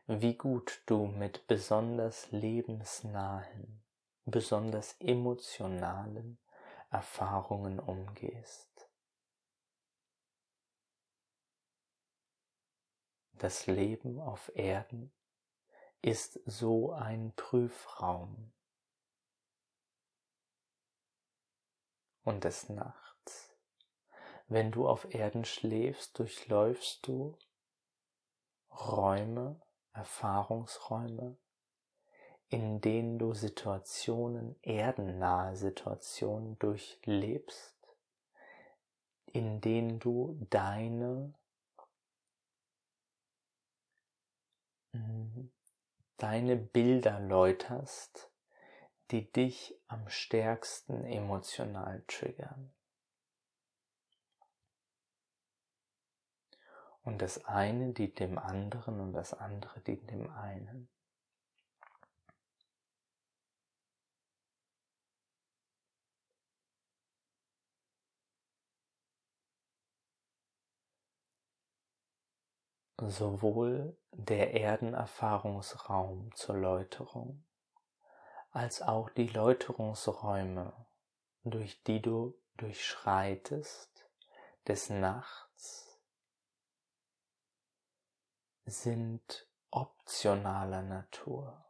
wie 0.08 0.36
gut 0.36 0.82
du 0.86 1.06
mit 1.06 1.48
besonders 1.48 2.30
lebensnahen 2.32 3.86
besonders 4.26 4.96
emotionalen 5.00 6.40
Erfahrungen 6.90 7.80
umgehst. 7.80 8.90
Das 13.34 13.68
Leben 13.68 14.20
auf 14.20 14.52
Erden 14.56 15.12
ist 16.02 16.40
so 16.46 16.94
ein 16.94 17.34
Prüfraum, 17.36 18.52
und 22.26 22.44
des 22.44 22.68
Nachts. 22.70 23.56
Wenn 24.48 24.72
du 24.72 24.88
auf 24.88 25.14
Erden 25.14 25.46
schläfst, 25.46 26.20
durchläufst 26.20 27.08
du 27.08 27.38
Räume, 28.70 29.62
Erfahrungsräume, 29.94 31.38
in 32.50 32.82
denen 32.82 33.18
du 33.18 33.34
Situationen, 33.34 34.56
erdennahe 34.62 35.56
Situationen 35.56 36.60
durchlebst, 36.60 37.76
in 39.28 39.62
denen 39.62 40.00
du 40.00 40.38
deine 40.50 41.34
mm, 44.92 45.50
deine 46.18 46.56
Bilder 46.56 47.20
läuterst, 47.20 48.32
die 49.12 49.32
dich 49.32 49.76
am 49.88 50.10
stärksten 50.10 51.06
emotional 51.06 52.04
triggern. 52.08 52.74
Und 57.04 57.22
das 57.22 57.46
eine 57.46 57.94
dient 57.94 58.20
dem 58.20 58.40
anderen 58.40 59.00
und 59.00 59.14
das 59.14 59.34
andere 59.34 59.80
dient 59.82 60.10
dem 60.10 60.32
einen. 60.32 60.90
sowohl 73.10 73.98
der 74.12 74.54
Erdenerfahrungsraum 74.54 76.32
zur 76.34 76.56
Läuterung 76.56 77.44
als 78.56 78.82
auch 78.82 79.10
die 79.10 79.28
Läuterungsräume, 79.28 80.72
durch 81.44 81.84
die 81.84 82.02
du 82.02 82.34
durchschreitest, 82.56 83.92
des 84.66 84.90
Nachts, 84.90 86.00
sind 88.64 89.46
optionaler 89.72 90.84
Natur. 90.84 91.66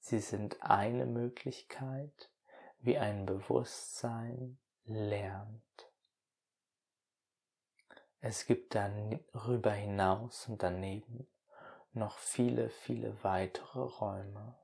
Sie 0.00 0.18
sind 0.18 0.60
eine 0.62 1.06
Möglichkeit, 1.06 2.28
wie 2.80 2.98
ein 2.98 3.24
Bewusstsein 3.24 4.58
lernt. 4.84 5.62
Es 8.20 8.46
gibt 8.46 8.74
darüber 8.74 9.72
hinaus 9.72 10.48
und 10.48 10.60
daneben 10.60 11.28
noch 11.92 12.18
viele, 12.18 12.68
viele 12.68 13.22
weitere 13.22 13.80
Räume, 13.80 14.58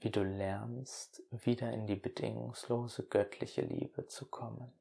wie 0.00 0.10
du 0.10 0.22
lernst, 0.22 1.22
wieder 1.30 1.72
in 1.72 1.86
die 1.86 1.96
bedingungslose 1.96 3.04
göttliche 3.06 3.62
Liebe 3.62 4.06
zu 4.06 4.26
kommen. 4.26 4.72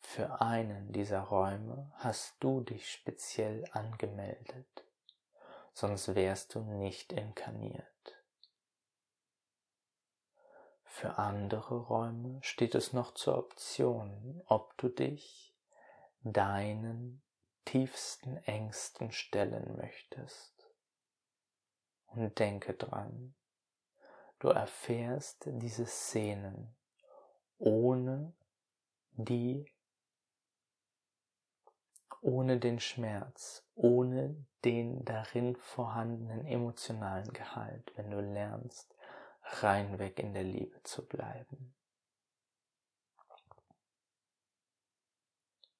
Für 0.00 0.40
einen 0.40 0.92
dieser 0.92 1.20
Räume 1.20 1.92
hast 1.96 2.36
du 2.40 2.62
dich 2.62 2.90
speziell 2.90 3.64
angemeldet, 3.72 4.84
sonst 5.72 6.14
wärst 6.14 6.54
du 6.54 6.60
nicht 6.60 7.12
inkarniert. 7.12 7.84
Für 10.82 11.18
andere 11.18 11.76
Räume 11.76 12.42
steht 12.42 12.74
es 12.74 12.92
noch 12.92 13.14
zur 13.14 13.38
Option, 13.38 14.42
ob 14.46 14.76
du 14.78 14.88
dich 14.88 15.54
deinen 16.22 17.22
tiefsten 17.64 18.38
Ängsten 18.38 19.12
stellen 19.12 19.76
möchtest. 19.76 20.57
Und 22.08 22.38
denke 22.38 22.74
dran, 22.74 23.34
du 24.38 24.48
erfährst 24.48 25.44
diese 25.46 25.86
Szenen 25.86 26.74
ohne 27.58 28.32
die, 29.12 29.70
ohne 32.20 32.58
den 32.58 32.80
Schmerz, 32.80 33.64
ohne 33.74 34.46
den 34.64 35.04
darin 35.04 35.56
vorhandenen 35.56 36.46
emotionalen 36.46 37.32
Gehalt, 37.32 37.92
wenn 37.96 38.10
du 38.10 38.20
lernst, 38.20 38.94
reinweg 39.42 40.18
in 40.18 40.34
der 40.34 40.44
Liebe 40.44 40.82
zu 40.82 41.06
bleiben. 41.06 41.74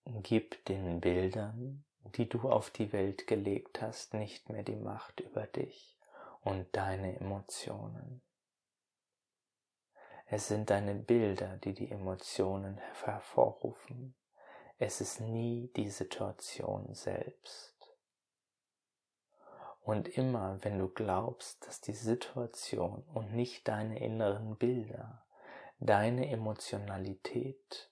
Gib 0.05 0.65
den 0.65 1.01
Bildern, 1.01 1.85
die 2.17 2.29
du 2.29 2.49
auf 2.49 2.71
die 2.71 2.93
Welt 2.93 3.27
gelegt 3.27 3.83
hast, 3.83 4.15
nicht 4.15 4.49
mehr 4.49 4.63
die 4.63 4.77
Macht 4.77 5.21
über 5.21 5.47
dich 5.47 5.98
und 6.49 6.75
deine 6.77 7.17
Emotionen. 7.21 8.23
Es 10.27 10.49
sind 10.49 10.71
deine 10.71 10.95
Bilder, 10.95 11.57
die 11.59 11.75
die 11.75 11.91
Emotionen 11.91 12.79
hervorrufen. 13.05 14.15
Es 14.79 15.01
ist 15.01 15.21
nie 15.21 15.73
die 15.77 15.91
Situation 15.91 16.95
selbst. 16.95 17.75
Und 19.81 20.09
immer, 20.09 20.63
wenn 20.63 20.79
du 20.79 20.89
glaubst, 20.89 21.67
dass 21.67 21.81
die 21.81 21.95
Situation 21.95 23.03
und 23.15 23.35
nicht 23.35 23.67
deine 23.69 23.99
inneren 24.01 24.57
Bilder 24.57 25.25
deine 25.81 26.29
Emotionalität 26.29 27.91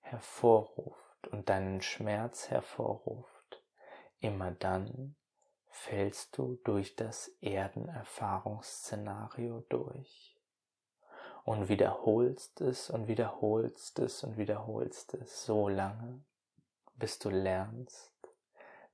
hervorruft 0.00 1.28
und 1.28 1.48
deinen 1.48 1.80
Schmerz 1.80 2.50
hervorruft, 2.50 3.62
immer 4.20 4.50
dann 4.50 5.16
fällst 5.74 6.38
du 6.38 6.54
durch 6.64 6.94
das 6.94 7.32
Erdenerfahrungsszenario 7.40 9.64
durch. 9.68 10.38
Und 11.42 11.68
wiederholst 11.68 12.60
es 12.60 12.90
und 12.90 13.08
wiederholst 13.08 13.98
es 13.98 14.22
und 14.22 14.36
wiederholst 14.38 15.14
es 15.14 15.44
so 15.44 15.68
lange, 15.68 16.22
bis 16.94 17.18
du 17.18 17.28
lernst, 17.28 18.12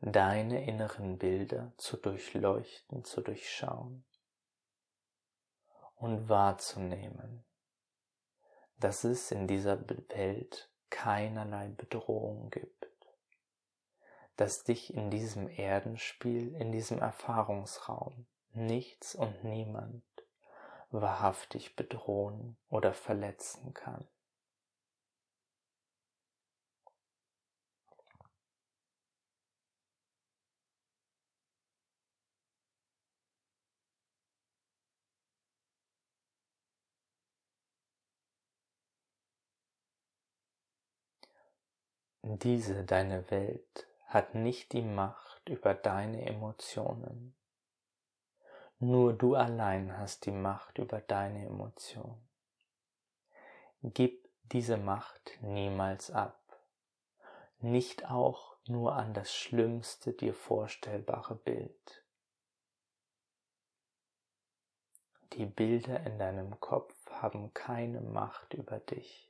deine 0.01 0.67
inneren 0.67 1.19
Bilder 1.19 1.75
zu 1.77 1.99
durchleuchten, 1.99 3.05
zu 3.05 3.21
durchschauen 3.21 4.07
und 5.97 6.31
wahrzunehmen, 6.31 7.45
dass 8.79 9.05
es 9.05 9.31
in 9.31 9.47
dieser 9.47 9.87
Welt 10.09 10.71
keinerlei 10.89 11.69
Bedrohung 11.69 12.49
gibt, 12.51 12.90
dass 14.41 14.65
dich 14.65 14.95
in 14.95 15.11
diesem 15.11 15.51
Erdenspiel, 15.51 16.55
in 16.55 16.73
diesem 16.73 16.99
Erfahrungsraum 16.99 18.25
nichts 18.55 19.15
und 19.15 19.45
niemand 19.45 20.03
wahrhaftig 20.91 21.77
bedrohen 21.77 22.57
oder 22.71 22.95
verletzen 22.95 23.75
kann. 23.75 24.09
Diese 42.23 42.85
deine 42.85 43.31
Welt 43.31 43.90
hat 44.11 44.35
nicht 44.35 44.73
die 44.73 44.83
Macht 44.83 45.49
über 45.49 45.73
deine 45.73 46.27
Emotionen. 46.27 47.37
Nur 48.81 49.13
du 49.13 49.37
allein 49.37 49.97
hast 49.97 50.27
die 50.27 50.33
Macht 50.33 50.79
über 50.79 51.01
deine 51.01 51.47
Emotionen. 51.47 52.29
Gib 53.83 54.29
diese 54.43 54.77
Macht 54.77 55.39
niemals 55.43 56.11
ab, 56.11 56.43
nicht 57.61 58.11
auch 58.11 58.57
nur 58.67 58.97
an 58.97 59.15
das 59.15 59.33
schlimmste 59.33 60.13
dir 60.13 60.35
vorstellbare 60.35 61.37
Bild. 61.37 62.05
Die 65.35 65.47
Bilder 65.47 66.05
in 66.05 66.19
deinem 66.19 66.59
Kopf 66.59 66.95
haben 67.13 67.55
keine 67.55 68.01
Macht 68.01 68.55
über 68.55 68.81
dich. 68.81 69.30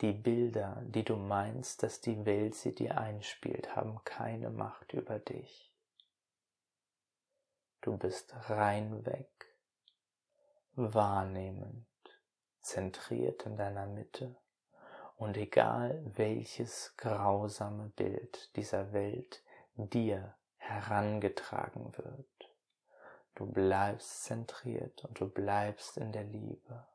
Die 0.00 0.12
Bilder, 0.12 0.82
die 0.86 1.04
du 1.04 1.16
meinst, 1.16 1.82
dass 1.82 2.00
die 2.00 2.24
Welt 2.26 2.54
sie 2.54 2.74
dir 2.74 2.98
einspielt, 2.98 3.76
haben 3.76 4.02
keine 4.04 4.50
Macht 4.50 4.92
über 4.94 5.18
dich. 5.18 5.72
Du 7.82 7.96
bist 7.96 8.34
reinweg, 8.48 9.28
wahrnehmend, 10.74 11.86
zentriert 12.60 13.44
in 13.46 13.56
deiner 13.56 13.86
Mitte 13.86 14.36
und 15.16 15.36
egal 15.36 16.02
welches 16.16 16.94
grausame 16.96 17.90
Bild 17.90 18.54
dieser 18.56 18.92
Welt 18.92 19.42
dir 19.76 20.34
herangetragen 20.56 21.96
wird, 21.96 22.50
du 23.34 23.46
bleibst 23.46 24.24
zentriert 24.24 25.04
und 25.04 25.20
du 25.20 25.28
bleibst 25.28 25.96
in 25.96 26.12
der 26.12 26.24
Liebe. 26.24 26.86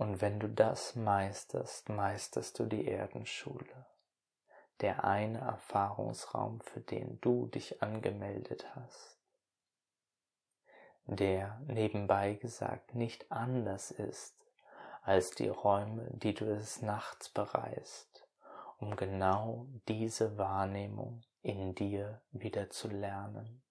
Und 0.00 0.22
wenn 0.22 0.40
du 0.40 0.48
das 0.48 0.96
meisterst, 0.96 1.90
meisterst 1.90 2.58
du 2.58 2.64
die 2.64 2.88
Erdenschule, 2.88 3.84
der 4.80 5.04
eine 5.04 5.40
Erfahrungsraum, 5.40 6.62
für 6.62 6.80
den 6.80 7.20
du 7.20 7.48
dich 7.48 7.82
angemeldet 7.82 8.64
hast. 8.74 9.18
der 11.04 11.60
nebenbei 11.66 12.32
gesagt 12.32 12.94
nicht 12.94 13.30
anders 13.30 13.90
ist 13.90 14.34
als 15.02 15.32
die 15.32 15.48
Räume, 15.48 16.08
die 16.12 16.32
du 16.32 16.46
des 16.46 16.80
Nachts 16.80 17.28
bereist, 17.28 18.26
um 18.78 18.96
genau 18.96 19.66
diese 19.86 20.38
Wahrnehmung 20.38 21.24
in 21.42 21.74
dir 21.74 22.22
wieder 22.30 22.70
zu 22.70 22.88
lernen. 22.88 23.62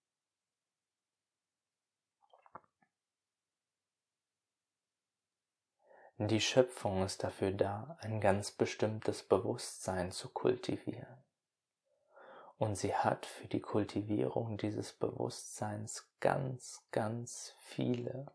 Die 6.21 6.41
Schöpfung 6.41 7.03
ist 7.03 7.23
dafür 7.23 7.53
da, 7.53 7.97
ein 8.01 8.19
ganz 8.19 8.51
bestimmtes 8.51 9.23
Bewusstsein 9.23 10.12
zu 10.12 10.27
kultivieren. 10.27 11.23
Und 12.58 12.75
sie 12.75 12.93
hat 12.93 13.25
für 13.25 13.47
die 13.47 13.62
Kultivierung 13.62 14.58
dieses 14.58 14.91
Bewusstseins 14.91 16.10
ganz, 16.19 16.84
ganz 16.91 17.55
viele 17.60 18.34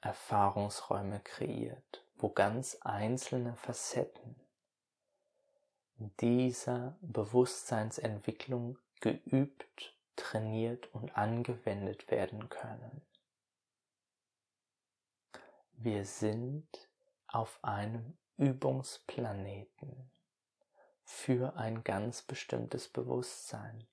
Erfahrungsräume 0.00 1.20
kreiert, 1.20 2.02
wo 2.16 2.30
ganz 2.30 2.78
einzelne 2.80 3.54
Facetten 3.56 4.36
dieser 5.98 6.96
Bewusstseinsentwicklung 7.02 8.78
geübt, 9.00 9.94
trainiert 10.16 10.94
und 10.94 11.14
angewendet 11.14 12.10
werden 12.10 12.48
können. 12.48 13.05
Wir 15.78 16.06
sind 16.06 16.66
auf 17.26 17.62
einem 17.62 18.16
Übungsplaneten 18.38 20.10
für 21.04 21.54
ein 21.56 21.84
ganz 21.84 22.22
bestimmtes 22.22 22.88
Bewusstsein 22.88 23.86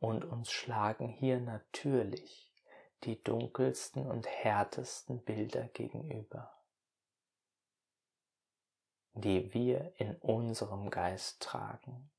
und 0.00 0.26
uns 0.26 0.52
schlagen 0.52 1.08
hier 1.08 1.40
natürlich 1.40 2.52
die 3.04 3.22
dunkelsten 3.24 4.06
und 4.06 4.26
härtesten 4.26 5.24
Bilder 5.24 5.68
gegenüber, 5.68 6.52
die 9.14 9.54
wir 9.54 9.94
in 9.96 10.16
unserem 10.16 10.90
Geist 10.90 11.42
tragen, 11.42 12.10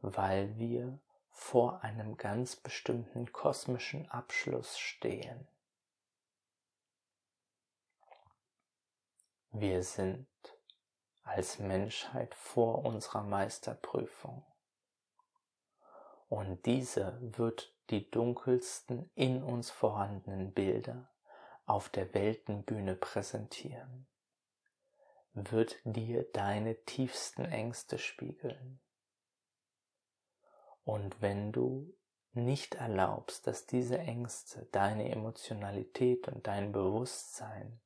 weil 0.00 0.58
wir 0.58 0.98
vor 1.30 1.84
einem 1.84 2.16
ganz 2.16 2.56
bestimmten 2.56 3.32
kosmischen 3.32 4.10
Abschluss 4.10 4.76
stehen. 4.76 5.46
Wir 9.52 9.82
sind 9.82 10.28
als 11.24 11.58
Menschheit 11.58 12.36
vor 12.36 12.84
unserer 12.84 13.24
Meisterprüfung. 13.24 14.46
Und 16.28 16.64
diese 16.66 17.18
wird 17.20 17.74
die 17.90 18.08
dunkelsten 18.08 19.10
in 19.16 19.42
uns 19.42 19.70
vorhandenen 19.70 20.52
Bilder 20.52 21.10
auf 21.66 21.88
der 21.88 22.14
Weltenbühne 22.14 22.94
präsentieren, 22.94 24.06
wird 25.32 25.80
dir 25.82 26.22
deine 26.32 26.84
tiefsten 26.84 27.44
Ängste 27.44 27.98
spiegeln. 27.98 28.80
Und 30.84 31.20
wenn 31.20 31.50
du 31.50 31.92
nicht 32.32 32.76
erlaubst, 32.76 33.48
dass 33.48 33.66
diese 33.66 33.98
Ängste 33.98 34.66
deine 34.70 35.10
Emotionalität 35.10 36.28
und 36.28 36.46
dein 36.46 36.70
Bewusstsein 36.70 37.80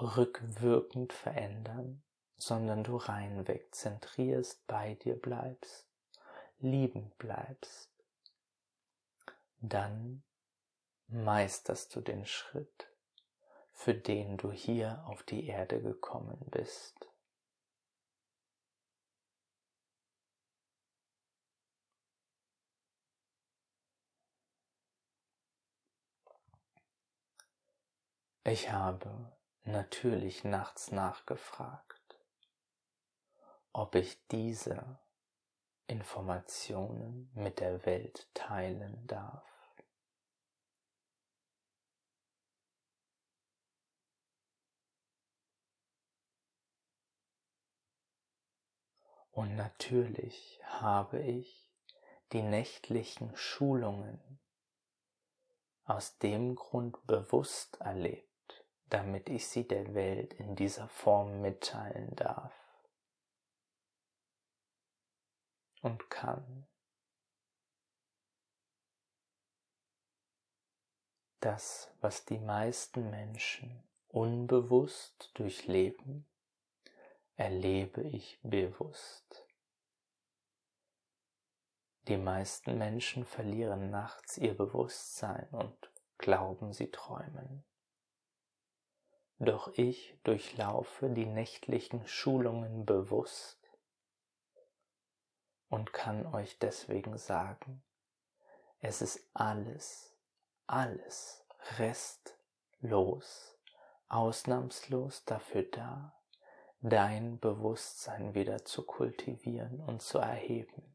rückwirkend 0.00 1.12
verändern, 1.12 2.02
sondern 2.36 2.84
du 2.84 2.96
reinweg 2.96 3.74
zentrierst, 3.74 4.66
bei 4.66 4.94
dir 4.94 5.14
bleibst, 5.20 5.86
liebend 6.58 7.16
bleibst, 7.18 7.90
dann 9.60 10.22
meisterst 11.08 11.94
du 11.94 12.00
den 12.00 12.26
Schritt, 12.26 12.88
für 13.72 13.94
den 13.94 14.36
du 14.36 14.52
hier 14.52 15.04
auf 15.06 15.22
die 15.22 15.46
Erde 15.46 15.80
gekommen 15.80 16.38
bist. 16.50 17.08
Ich 28.46 28.70
habe 28.70 29.33
natürlich 29.64 30.44
nachts 30.44 30.92
nachgefragt, 30.92 32.16
ob 33.72 33.94
ich 33.94 34.26
diese 34.28 34.98
Informationen 35.86 37.30
mit 37.34 37.60
der 37.60 37.84
Welt 37.84 38.28
teilen 38.34 39.06
darf. 39.06 39.44
Und 49.34 49.56
natürlich 49.56 50.60
habe 50.64 51.20
ich 51.20 51.68
die 52.32 52.42
nächtlichen 52.42 53.36
Schulungen 53.36 54.38
aus 55.84 56.18
dem 56.18 56.54
Grund 56.54 57.04
bewusst 57.08 57.80
erlebt, 57.80 58.33
damit 58.90 59.28
ich 59.28 59.48
sie 59.48 59.66
der 59.66 59.94
Welt 59.94 60.34
in 60.34 60.56
dieser 60.56 60.88
Form 60.88 61.40
mitteilen 61.40 62.14
darf 62.16 62.52
und 65.80 66.10
kann. 66.10 66.66
Das, 71.40 71.92
was 72.00 72.24
die 72.24 72.38
meisten 72.38 73.10
Menschen 73.10 73.82
unbewusst 74.08 75.30
durchleben, 75.34 76.26
erlebe 77.36 78.02
ich 78.02 78.38
bewusst. 78.42 79.46
Die 82.08 82.16
meisten 82.16 82.78
Menschen 82.78 83.24
verlieren 83.24 83.90
nachts 83.90 84.38
ihr 84.38 84.54
Bewusstsein 84.54 85.48
und 85.50 85.90
glauben, 86.18 86.72
sie 86.72 86.90
träumen. 86.90 87.64
Doch 89.38 89.72
ich 89.76 90.16
durchlaufe 90.22 91.10
die 91.10 91.26
nächtlichen 91.26 92.06
Schulungen 92.06 92.86
bewusst 92.86 93.58
und 95.68 95.92
kann 95.92 96.26
euch 96.26 96.58
deswegen 96.58 97.18
sagen, 97.18 97.82
es 98.80 99.02
ist 99.02 99.20
alles, 99.34 100.14
alles 100.66 101.44
restlos, 101.78 103.58
ausnahmslos 104.08 105.24
dafür 105.24 105.64
da, 105.64 106.14
dein 106.80 107.40
Bewusstsein 107.40 108.34
wieder 108.34 108.64
zu 108.64 108.84
kultivieren 108.84 109.80
und 109.80 110.02
zu 110.02 110.18
erheben. 110.18 110.94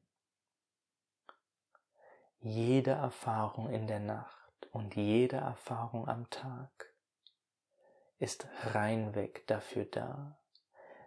Jede 2.40 2.92
Erfahrung 2.92 3.70
in 3.70 3.88
der 3.88 4.00
Nacht 4.00 4.68
und 4.72 4.96
jede 4.96 5.38
Erfahrung 5.38 6.08
am 6.08 6.30
Tag 6.30 6.94
ist 8.20 8.48
reinweg 8.74 9.48
dafür 9.48 9.86
da, 9.86 10.38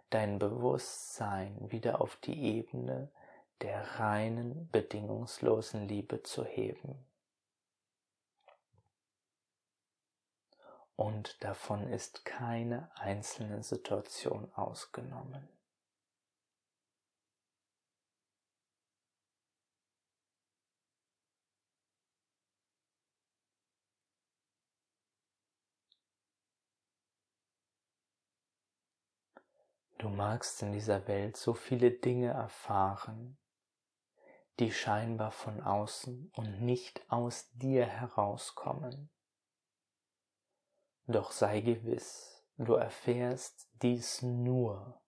dein 0.09 0.39
Bewusstsein 0.39 1.71
wieder 1.71 2.01
auf 2.01 2.15
die 2.17 2.57
Ebene 2.57 3.11
der 3.61 3.99
reinen, 3.99 4.69
bedingungslosen 4.71 5.87
Liebe 5.87 6.21
zu 6.23 6.43
heben. 6.43 7.05
Und 10.95 11.43
davon 11.43 11.87
ist 11.87 12.25
keine 12.25 12.91
einzelne 12.95 13.63
Situation 13.63 14.51
ausgenommen. 14.53 15.47
Du 30.03 30.09
magst 30.09 30.61
in 30.61 30.73
dieser 30.73 31.07
Welt 31.07 31.37
so 31.37 31.53
viele 31.53 31.89
Dinge 31.89 32.31
erfahren, 32.31 33.37
die 34.59 34.69
scheinbar 34.69 35.31
von 35.31 35.61
außen 35.61 36.29
und 36.35 36.61
nicht 36.61 37.09
aus 37.09 37.49
dir 37.53 37.85
herauskommen. 37.85 39.09
Doch 41.07 41.31
sei 41.31 41.61
gewiss, 41.61 42.43
du 42.57 42.73
erfährst 42.73 43.69
dies 43.81 44.21
nur 44.21 45.01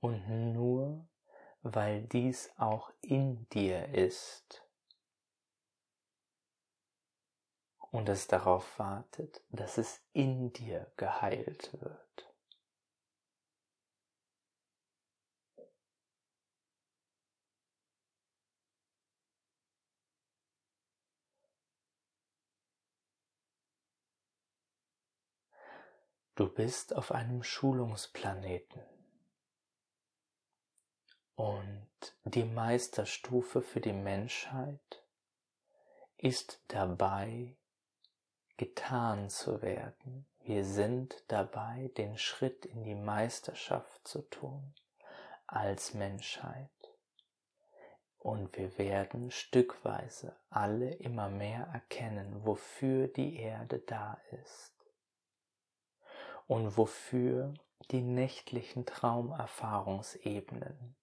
und 0.00 0.26
nur, 0.54 1.06
weil 1.60 2.04
dies 2.04 2.50
auch 2.56 2.90
in 3.02 3.46
dir 3.50 3.90
ist 3.90 4.66
und 7.90 8.08
es 8.08 8.26
darauf 8.26 8.78
wartet, 8.78 9.42
dass 9.50 9.76
es 9.76 10.00
in 10.14 10.50
dir 10.54 10.90
geheilt 10.96 11.78
wird. 11.78 12.33
Du 26.36 26.48
bist 26.48 26.96
auf 26.96 27.12
einem 27.12 27.44
Schulungsplaneten. 27.44 28.82
Und 31.36 31.88
die 32.24 32.42
Meisterstufe 32.42 33.62
für 33.62 33.80
die 33.80 33.92
Menschheit 33.92 35.04
ist 36.16 36.60
dabei, 36.66 37.56
getan 38.56 39.30
zu 39.30 39.62
werden. 39.62 40.26
Wir 40.40 40.64
sind 40.64 41.22
dabei, 41.28 41.92
den 41.96 42.18
Schritt 42.18 42.66
in 42.66 42.82
die 42.82 42.96
Meisterschaft 42.96 44.08
zu 44.08 44.22
tun 44.22 44.74
als 45.46 45.94
Menschheit. 45.94 46.68
Und 48.18 48.56
wir 48.56 48.76
werden 48.76 49.30
stückweise 49.30 50.34
alle 50.50 50.94
immer 50.94 51.28
mehr 51.28 51.68
erkennen, 51.72 52.44
wofür 52.44 53.06
die 53.06 53.36
Erde 53.36 53.78
da 53.78 54.20
ist 54.32 54.73
und 56.46 56.76
wofür 56.76 57.54
die 57.90 58.02
nächtlichen 58.02 58.86
Traumerfahrungsebenen 58.86 60.94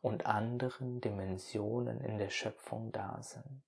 und 0.00 0.26
anderen 0.26 1.00
Dimensionen 1.00 2.00
in 2.00 2.18
der 2.18 2.30
Schöpfung 2.30 2.92
da 2.92 3.20
sind. 3.22 3.62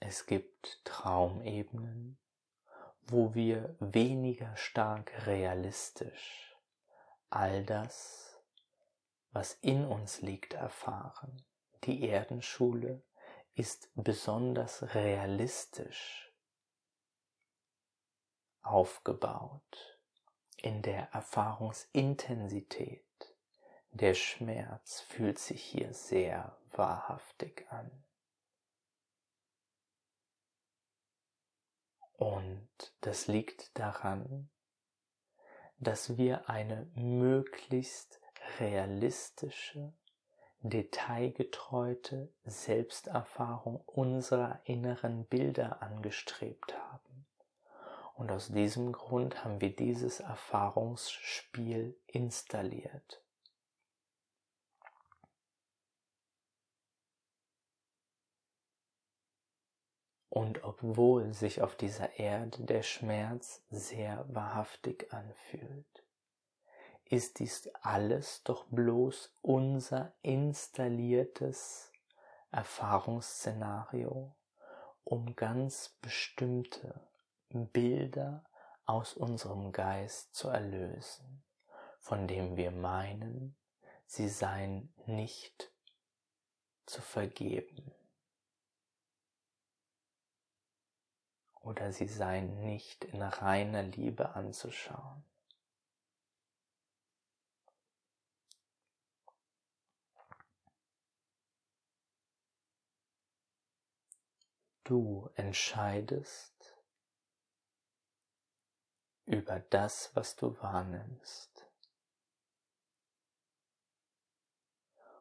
Es 0.00 0.26
gibt 0.26 0.84
Traumebenen, 0.84 2.18
wo 3.06 3.34
wir 3.34 3.76
weniger 3.78 4.56
stark 4.56 5.26
realistisch 5.26 6.56
all 7.30 7.64
das, 7.64 8.42
was 9.30 9.54
in 9.62 9.86
uns 9.86 10.20
liegt, 10.20 10.54
erfahren. 10.54 11.44
Die 11.84 12.08
Erdenschule 12.08 13.02
ist 13.54 13.90
besonders 13.94 14.94
realistisch 14.94 16.32
aufgebaut 18.62 19.98
in 20.56 20.82
der 20.82 21.12
Erfahrungsintensität. 21.12 23.04
Der 23.90 24.14
Schmerz 24.14 25.00
fühlt 25.00 25.38
sich 25.38 25.62
hier 25.62 25.92
sehr 25.92 26.56
wahrhaftig 26.70 27.66
an. 27.70 28.04
Und 32.12 32.68
das 33.00 33.26
liegt 33.26 33.76
daran, 33.78 34.48
dass 35.78 36.16
wir 36.16 36.48
eine 36.48 36.86
möglichst 36.94 38.20
realistische, 38.60 39.92
detailgetreute 40.62 42.28
Selbsterfahrung 42.44 43.82
unserer 43.86 44.60
inneren 44.64 45.24
Bilder 45.24 45.82
angestrebt 45.82 46.74
haben. 46.76 47.26
Und 48.14 48.30
aus 48.30 48.48
diesem 48.48 48.92
Grund 48.92 49.44
haben 49.44 49.60
wir 49.60 49.74
dieses 49.74 50.20
Erfahrungsspiel 50.20 51.96
installiert. 52.06 53.22
Und 60.28 60.64
obwohl 60.64 61.34
sich 61.34 61.60
auf 61.60 61.76
dieser 61.76 62.18
Erde 62.18 62.64
der 62.64 62.82
Schmerz 62.82 63.62
sehr 63.70 64.24
wahrhaftig 64.28 65.12
anfühlt, 65.12 66.01
ist 67.12 67.40
dies 67.40 67.68
alles 67.82 68.42
doch 68.42 68.64
bloß 68.70 69.34
unser 69.42 70.14
installiertes 70.22 71.92
Erfahrungsszenario, 72.50 74.34
um 75.04 75.36
ganz 75.36 75.90
bestimmte 76.00 77.06
Bilder 77.50 78.46
aus 78.86 79.12
unserem 79.12 79.72
Geist 79.72 80.34
zu 80.34 80.48
erlösen, 80.48 81.44
von 81.98 82.26
dem 82.26 82.56
wir 82.56 82.70
meinen, 82.70 83.56
sie 84.06 84.30
seien 84.30 84.94
nicht 85.04 85.70
zu 86.86 87.02
vergeben. 87.02 87.92
oder 91.60 91.92
sie 91.92 92.08
seien 92.08 92.60
nicht 92.64 93.04
in 93.04 93.22
reiner 93.22 93.84
Liebe 93.84 94.34
anzuschauen. 94.34 95.24
Du 104.92 105.30
entscheidest 105.36 106.76
über 109.24 109.58
das, 109.58 110.14
was 110.14 110.36
du 110.36 110.54
wahrnimmst. 110.60 111.66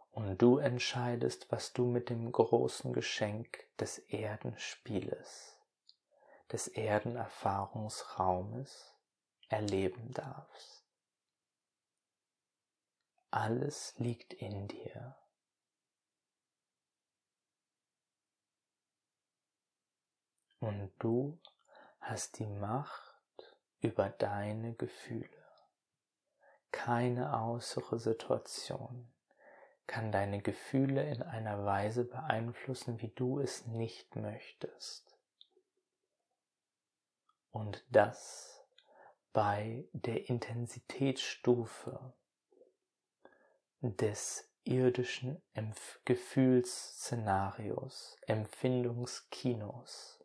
Und 0.09 0.41
du 0.41 0.57
entscheidest, 0.57 1.49
was 1.53 1.71
du 1.71 1.85
mit 1.85 2.09
dem 2.09 2.33
großen 2.33 2.91
Geschenk 2.91 3.65
des 3.79 3.99
Erdenspieles 3.99 5.57
des 6.51 6.67
Erdenerfahrungsraumes 6.67 8.93
erleben 9.47 10.11
darfst. 10.11 10.85
Alles 13.29 13.93
liegt 13.99 14.33
in 14.33 14.67
dir. 14.67 15.20
Und 20.61 20.91
du 20.99 21.37
hast 21.99 22.39
die 22.39 22.47
Macht 22.47 23.19
über 23.81 24.09
deine 24.09 24.73
Gefühle. 24.73 25.29
Keine 26.71 27.43
äußere 27.43 27.99
Situation 27.99 29.11
kann 29.87 30.13
deine 30.13 30.41
Gefühle 30.41 31.03
in 31.09 31.21
einer 31.21 31.65
Weise 31.65 32.05
beeinflussen, 32.05 33.01
wie 33.01 33.09
du 33.09 33.39
es 33.39 33.67
nicht 33.67 34.15
möchtest 34.15 35.17
und 37.51 37.83
das 37.89 38.63
bei 39.33 39.85
der 39.93 40.29
Intensitätsstufe 40.29 42.13
des 43.81 44.47
irdischen 44.63 45.41
Gefühlsszenarios, 46.05 48.15
Empfindungskinos. 48.27 50.20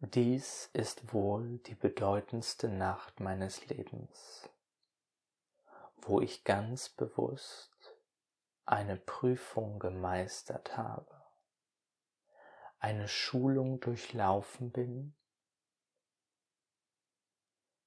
Dies 0.00 0.70
ist 0.72 1.12
wohl 1.12 1.58
die 1.58 1.74
bedeutendste 1.74 2.68
Nacht 2.68 3.20
meines 3.20 3.66
Lebens 3.66 4.50
wo 6.02 6.20
ich 6.20 6.44
ganz 6.44 6.88
bewusst 6.88 7.70
eine 8.64 8.96
Prüfung 8.96 9.78
gemeistert 9.78 10.76
habe, 10.76 11.22
eine 12.78 13.08
Schulung 13.08 13.80
durchlaufen 13.80 14.70
bin, 14.70 15.14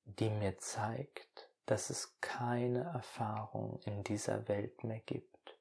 die 0.05 0.29
mir 0.29 0.57
zeigt, 0.57 1.49
dass 1.65 1.89
es 1.89 2.19
keine 2.19 2.83
Erfahrung 2.83 3.79
in 3.85 4.03
dieser 4.03 4.47
Welt 4.47 4.83
mehr 4.83 4.99
gibt, 4.99 5.57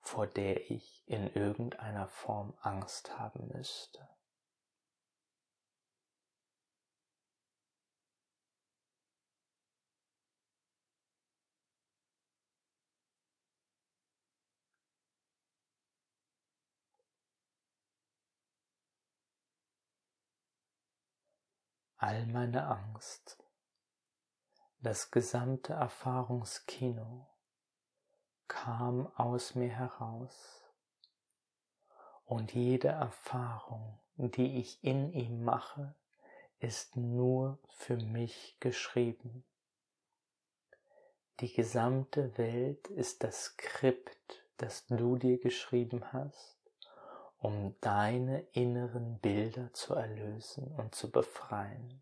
vor 0.00 0.26
der 0.26 0.70
ich 0.70 1.02
in 1.06 1.32
irgendeiner 1.34 2.06
Form 2.06 2.54
Angst 2.60 3.18
haben 3.18 3.48
müsste. 3.48 4.06
All 22.02 22.26
meine 22.26 22.66
Angst, 22.66 23.38
das 24.80 25.12
gesamte 25.12 25.74
Erfahrungskino 25.74 27.28
kam 28.48 29.06
aus 29.14 29.54
mir 29.54 29.68
heraus. 29.68 30.64
Und 32.24 32.54
jede 32.54 32.88
Erfahrung, 32.88 34.00
die 34.16 34.58
ich 34.58 34.82
in 34.82 35.12
ihm 35.12 35.44
mache, 35.44 35.94
ist 36.58 36.96
nur 36.96 37.60
für 37.68 37.96
mich 37.96 38.56
geschrieben. 38.58 39.44
Die 41.38 41.52
gesamte 41.52 42.36
Welt 42.36 42.88
ist 42.88 43.22
das 43.22 43.44
Skript, 43.44 44.44
das 44.56 44.86
du 44.86 45.16
dir 45.16 45.38
geschrieben 45.38 46.12
hast 46.12 46.61
um 47.42 47.74
deine 47.80 48.40
inneren 48.52 49.18
Bilder 49.18 49.72
zu 49.72 49.94
erlösen 49.94 50.72
und 50.76 50.94
zu 50.94 51.10
befreien. 51.10 52.00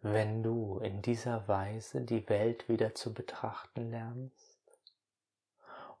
Wenn 0.00 0.42
du 0.42 0.78
in 0.80 1.02
dieser 1.02 1.46
Weise 1.48 2.02
die 2.02 2.28
Welt 2.28 2.68
wieder 2.68 2.94
zu 2.94 3.14
betrachten 3.14 3.90
lernst 3.90 4.45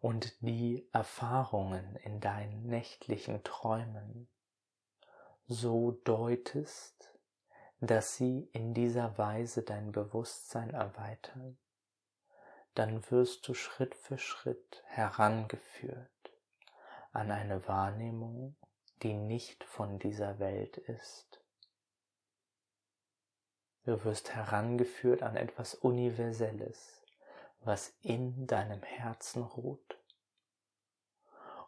und 0.06 0.40
die 0.40 0.88
Erfahrungen 0.92 1.96
in 1.96 2.20
deinen 2.20 2.68
nächtlichen 2.68 3.42
Träumen 3.42 4.28
so 5.48 6.00
deutest, 6.04 7.12
dass 7.80 8.14
sie 8.14 8.48
in 8.52 8.72
dieser 8.72 9.18
Weise 9.18 9.64
dein 9.64 9.90
Bewusstsein 9.90 10.70
erweitern, 10.70 11.58
dann 12.76 13.02
wirst 13.10 13.48
du 13.48 13.54
Schritt 13.54 13.96
für 13.96 14.16
Schritt 14.16 14.84
herangeführt 14.86 16.30
an 17.10 17.32
eine 17.32 17.66
Wahrnehmung, 17.66 18.54
die 19.02 19.14
nicht 19.14 19.64
von 19.64 19.98
dieser 19.98 20.38
Welt 20.38 20.76
ist. 20.76 21.42
Du 23.82 24.04
wirst 24.04 24.32
herangeführt 24.36 25.24
an 25.24 25.34
etwas 25.34 25.74
Universelles, 25.74 27.02
was 27.66 27.92
in 28.00 28.46
deinem 28.46 28.82
Herzen 28.82 29.42
ruht 29.42 29.98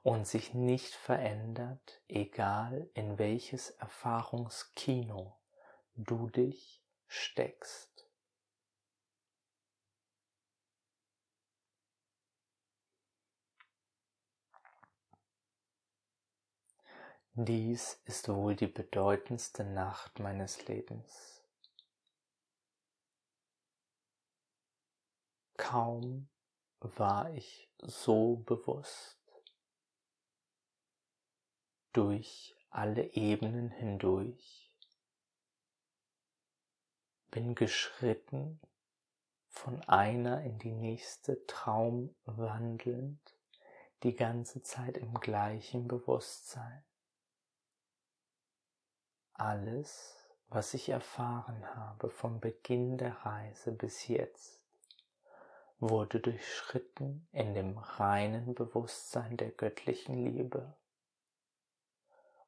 und 0.05 0.29
sich 0.29 0.55
nicht 0.55 0.95
verändert, 0.95 2.01
egal 2.07 2.89
in 2.95 3.19
welches 3.19 3.71
Erfahrungskino 3.71 5.37
du 5.97 6.29
dich 6.29 6.85
steckst. 7.09 7.89
Dies 17.35 18.01
ist 18.05 18.29
wohl 18.29 18.55
die 18.55 18.67
bedeutendste 18.67 19.65
Nacht 19.65 20.21
meines 20.21 20.67
Lebens. 20.67 21.38
Kaum 25.59 26.31
war 26.81 27.35
ich 27.35 27.69
so 27.83 28.37
bewusst 28.37 29.21
durch 31.93 32.57
alle 32.71 33.13
Ebenen 33.15 33.71
hindurch, 33.71 34.73
bin 37.31 37.57
geschritten 37.57 38.61
von 39.49 39.83
einer 39.89 40.43
in 40.45 40.59
die 40.61 40.73
nächste 40.73 41.45
Traum 41.47 42.15
wandelnd, 42.25 43.37
die 44.05 44.15
ganze 44.15 44.63
Zeit 44.63 44.97
im 44.97 45.15
gleichen 45.15 45.89
Bewusstsein. 45.89 46.85
Alles, 49.33 50.17
was 50.49 50.73
ich 50.73 50.89
erfahren 50.89 51.75
habe 51.75 52.11
vom 52.11 52.39
Beginn 52.39 52.97
der 52.97 53.15
Reise 53.25 53.73
bis 53.73 54.07
jetzt, 54.07 54.58
wurde 55.81 56.21
durchschritten 56.21 57.29
in 57.33 57.55
dem 57.55 57.79
reinen 57.79 58.55
Bewusstsein 58.55 59.37
der 59.37 59.51
göttlichen 59.51 60.15
Liebe. 60.15 60.77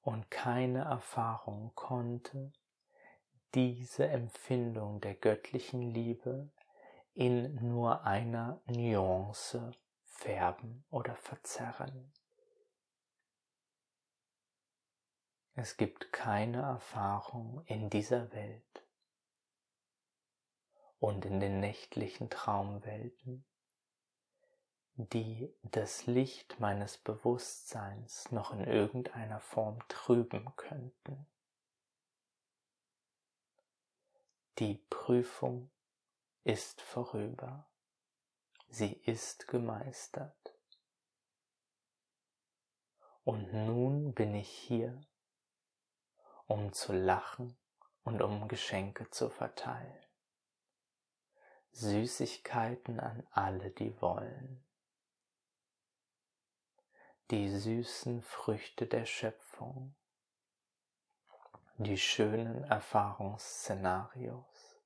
Und 0.03 0.31
keine 0.31 0.85
Erfahrung 0.85 1.73
konnte 1.75 2.53
diese 3.55 4.07
Empfindung 4.09 5.01
der 5.01 5.15
göttlichen 5.15 5.83
Liebe 5.83 6.51
in 7.15 7.55
nur 7.57 8.05
einer 8.05 8.61
Nuance 8.67 9.73
färben 10.05 10.85
oder 10.91 11.17
verzerren. 11.17 12.13
Es 15.55 15.77
gibt 15.77 16.13
keine 16.13 16.63
Erfahrung 16.63 17.63
in 17.67 17.91
dieser 17.91 18.33
Welt, 18.33 18.85
und 21.01 21.25
in 21.25 21.41
den 21.41 21.61
nächtlichen 21.61 22.29
Traumwelten, 22.29 23.45
die 24.95 25.53
das 25.63 26.07
Licht 26.07 26.61
meines 26.61 26.99
Bewusstseins 26.99 28.31
noch 28.31 28.53
in 28.53 28.65
irgendeiner 28.65 29.41
Form 29.41 29.81
trüben 29.89 30.55
könnten. 30.57 31.27
Die 34.59 34.75
Prüfung 34.91 35.71
ist 36.45 36.83
vorüber, 36.83 37.67
sie 38.69 38.93
ist 38.93 39.49
gemeistert. 39.49 40.55
Und 43.25 43.55
nun 43.55 44.13
bin 44.13 44.35
ich 44.35 44.51
hier, 44.51 45.01
um 46.47 46.75
zu 46.75 46.93
lachen 46.93 47.57
und 48.03 48.21
um 48.21 48.49
Geschenke 48.49 49.09
zu 49.11 49.31
verteilen. 49.31 50.10
Süßigkeiten 51.73 53.01
an 53.01 53.27
alle, 53.31 53.71
die 53.71 53.99
wollen. 54.03 54.63
Die 57.31 57.49
süßen 57.49 58.21
Früchte 58.23 58.87
der 58.87 59.07
Schöpfung, 59.07 59.95
die 61.79 61.97
schönen 61.97 62.65
Erfahrungsszenarios, 62.65 64.77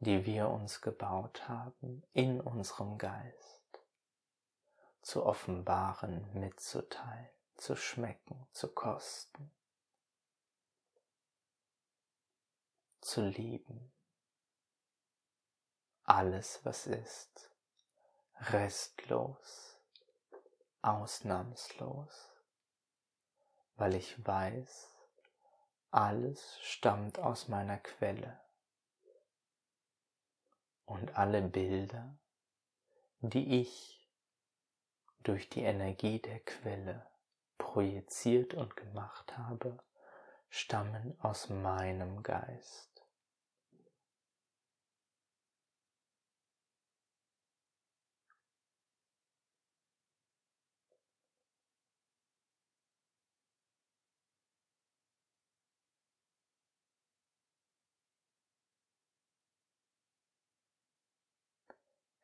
die 0.00 0.26
wir 0.26 0.48
uns 0.48 0.80
gebaut 0.80 1.48
haben 1.48 2.02
in 2.12 2.40
unserem 2.40 2.98
Geist, 2.98 3.80
zu 5.02 5.24
offenbaren, 5.24 6.28
mitzuteilen, 6.32 7.30
zu 7.56 7.76
schmecken, 7.76 8.48
zu 8.52 8.72
kosten, 8.72 9.52
zu 13.00 13.20
lieben 13.20 13.92
alles, 16.12 16.60
was 16.64 16.86
ist, 16.86 17.50
restlos, 18.50 19.78
ausnahmslos, 20.82 22.28
weil 23.76 23.94
ich 23.94 24.22
weiß, 24.26 24.90
alles 25.90 26.60
stammt 26.60 27.18
aus 27.18 27.48
meiner 27.48 27.78
Quelle. 27.78 28.38
Und 30.84 31.16
alle 31.16 31.40
Bilder, 31.40 32.14
die 33.20 33.62
ich 33.62 34.06
durch 35.20 35.48
die 35.48 35.62
Energie 35.62 36.20
der 36.20 36.40
Quelle 36.40 37.06
projiziert 37.56 38.52
und 38.52 38.76
gemacht 38.76 39.38
habe, 39.38 39.82
stammen 40.50 41.18
aus 41.22 41.48
meinem 41.48 42.22
Geist. 42.22 42.91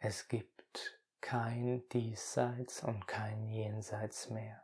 Es 0.01 0.29
gibt 0.29 1.01
kein 1.21 1.89
Diesseits 1.89 2.85
und 2.85 3.09
kein 3.09 3.49
Jenseits 3.49 4.31
mehr. 4.31 4.63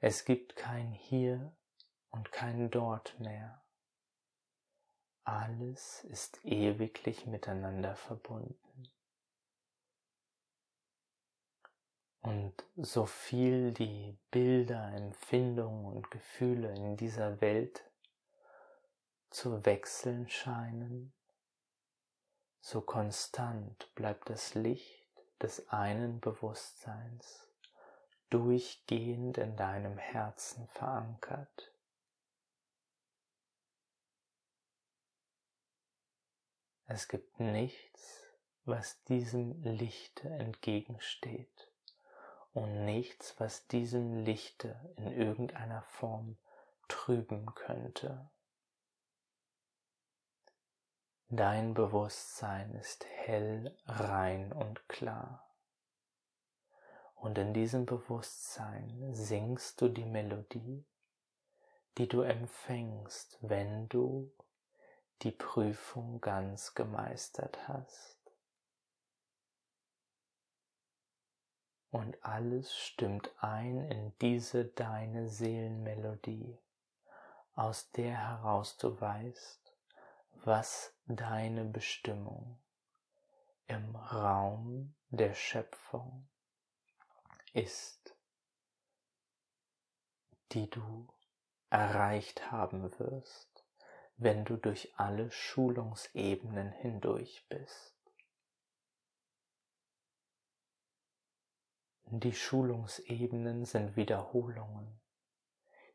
Es 0.00 0.24
gibt 0.24 0.56
kein 0.56 0.90
Hier 0.92 1.54
und 2.10 2.32
kein 2.32 2.70
Dort 2.70 3.18
mehr. 3.20 3.62
Alles 5.22 6.02
ist 6.04 6.44
ewiglich 6.44 7.26
miteinander 7.26 7.94
verbunden. 7.94 8.90
Und 12.22 12.54
so 12.76 13.06
viel 13.06 13.72
die 13.72 14.18
Bilder, 14.32 14.92
Empfindungen 14.94 15.86
und 15.86 16.10
Gefühle 16.10 16.74
in 16.74 16.96
dieser 16.96 17.40
Welt 17.40 17.88
zu 19.30 19.64
wechseln 19.64 20.28
scheinen, 20.28 21.12
so 22.62 22.80
konstant 22.80 23.92
bleibt 23.96 24.30
das 24.30 24.54
Licht 24.54 25.04
des 25.42 25.68
einen 25.68 26.20
Bewusstseins 26.20 27.48
durchgehend 28.30 29.36
in 29.36 29.56
deinem 29.56 29.98
Herzen 29.98 30.68
verankert. 30.68 31.72
Es 36.86 37.08
gibt 37.08 37.40
nichts, 37.40 38.28
was 38.64 39.02
diesem 39.04 39.60
Lichte 39.64 40.28
entgegensteht 40.28 41.68
und 42.54 42.84
nichts, 42.84 43.34
was 43.38 43.66
diesem 43.66 44.24
Lichte 44.24 44.78
in 44.96 45.10
irgendeiner 45.10 45.82
Form 45.82 46.38
trüben 46.86 47.46
könnte. 47.54 48.30
Dein 51.34 51.72
Bewusstsein 51.72 52.74
ist 52.74 53.06
hell, 53.06 53.74
rein 53.86 54.52
und 54.52 54.86
klar. 54.86 55.50
Und 57.14 57.38
in 57.38 57.54
diesem 57.54 57.86
Bewusstsein 57.86 59.14
singst 59.14 59.80
du 59.80 59.88
die 59.88 60.04
Melodie, 60.04 60.84
die 61.96 62.06
du 62.06 62.20
empfängst, 62.20 63.38
wenn 63.40 63.88
du 63.88 64.30
die 65.22 65.30
Prüfung 65.30 66.20
ganz 66.20 66.74
gemeistert 66.74 67.66
hast. 67.66 68.18
Und 71.90 72.22
alles 72.22 72.76
stimmt 72.76 73.30
ein 73.38 73.90
in 73.90 74.12
diese 74.20 74.66
deine 74.66 75.30
Seelenmelodie, 75.30 76.58
aus 77.54 77.90
der 77.92 78.18
heraus 78.18 78.76
du 78.76 79.00
weißt, 79.00 79.61
was 80.44 80.92
deine 81.06 81.64
Bestimmung 81.64 82.60
im 83.66 83.94
Raum 83.94 84.94
der 85.10 85.34
Schöpfung 85.34 86.28
ist, 87.52 88.16
die 90.52 90.68
du 90.68 91.08
erreicht 91.70 92.50
haben 92.50 92.98
wirst, 92.98 93.64
wenn 94.16 94.44
du 94.44 94.56
durch 94.56 94.92
alle 94.96 95.30
Schulungsebenen 95.30 96.72
hindurch 96.72 97.46
bist. 97.48 97.96
Die 102.06 102.34
Schulungsebenen 102.34 103.64
sind 103.64 103.96
Wiederholungen, 103.96 105.00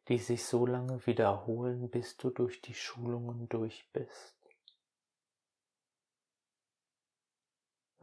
die 0.07 0.17
sich 0.17 0.45
so 0.45 0.65
lange 0.65 1.05
wiederholen, 1.05 1.91
bis 1.91 2.17
du 2.17 2.31
durch 2.31 2.61
die 2.61 2.73
Schulungen 2.73 3.47
durch 3.49 3.87
bist. 3.93 4.36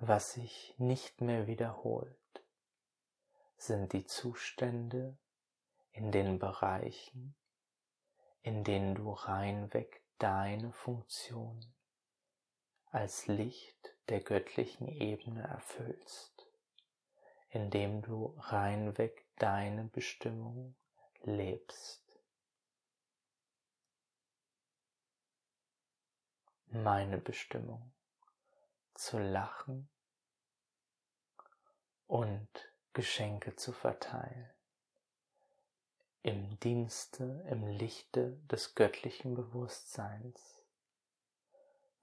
Was 0.07 0.35
sich 0.35 0.75
nicht 0.77 1.23
mehr 1.23 1.47
wiederholt, 1.47 2.45
sind 3.57 3.95
die 3.95 4.05
Zustände 4.05 5.17
in 5.93 6.13
den 6.13 6.39
Bereichen, 6.39 7.35
in 8.43 8.65
denen 8.65 8.95
du 8.95 9.13
reinweg 9.13 10.03
deine 10.19 10.75
Funktion 10.75 11.59
als 12.91 13.29
Licht 13.29 13.97
der 14.11 14.21
göttlichen 14.21 14.89
Ebene 14.89 15.41
erfüllst, 15.41 16.51
indem 17.49 18.03
du 18.03 18.37
reinweg 18.41 19.25
deine 19.37 19.85
Bestimmung 19.85 20.77
lebst. 21.23 22.03
Meine 26.67 27.17
Bestimmung 27.17 27.91
zu 28.93 29.19
lachen 29.19 29.89
und 32.07 32.49
Geschenke 32.93 33.57
zu 33.57 33.73
verteilen. 33.73 34.51
Im 36.23 36.59
Dienste, 36.61 37.45
im 37.51 37.67
Lichte 37.67 38.39
des 38.51 38.75
göttlichen 38.75 39.35
Bewusstseins 39.35 40.63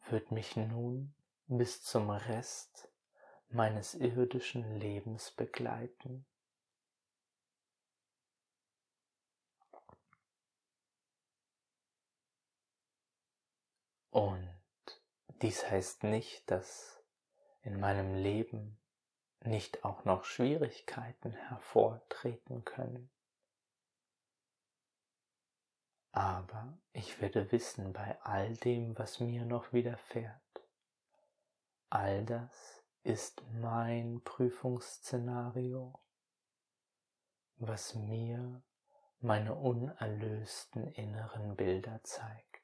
wird 0.09 0.31
mich 0.31 0.55
nun 0.55 1.13
bis 1.47 1.81
zum 1.83 2.09
Rest 2.09 2.89
meines 3.49 3.95
irdischen 3.95 4.79
Lebens 4.79 5.31
begleiten. 5.31 6.25
Und 14.09 14.49
dies 15.41 15.69
heißt 15.69 16.03
nicht, 16.03 16.49
dass 16.51 17.01
in 17.63 17.79
meinem 17.79 18.15
Leben 18.15 18.80
nicht 19.45 19.83
auch 19.83 20.05
noch 20.05 20.23
Schwierigkeiten 20.23 21.33
hervortreten 21.33 22.63
können. 22.63 23.09
Aber 26.11 26.77
ich 26.91 27.21
werde 27.21 27.51
wissen 27.51 27.93
bei 27.93 28.21
all 28.21 28.53
dem, 28.57 28.97
was 28.97 29.19
mir 29.19 29.45
noch 29.45 29.71
widerfährt, 29.71 30.41
all 31.89 32.25
das 32.25 32.83
ist 33.03 33.41
mein 33.53 34.21
Prüfungsszenario, 34.23 35.99
was 37.57 37.95
mir 37.95 38.61
meine 39.19 39.55
unerlösten 39.55 40.87
inneren 40.93 41.55
Bilder 41.55 42.03
zeigt. 42.03 42.61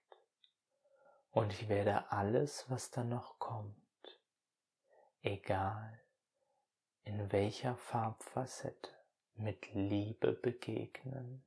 Und 1.32 1.54
ich 1.54 1.70
werde 1.70 2.12
alles, 2.12 2.70
was 2.70 2.92
da 2.92 3.04
noch 3.04 3.40
kommt, 3.40 4.22
egal 5.22 6.00
in 7.08 7.32
welcher 7.32 7.76
Farbfacette, 7.78 8.92
mit 9.36 9.74
Liebe 9.74 10.34
begegnen. 10.34 11.44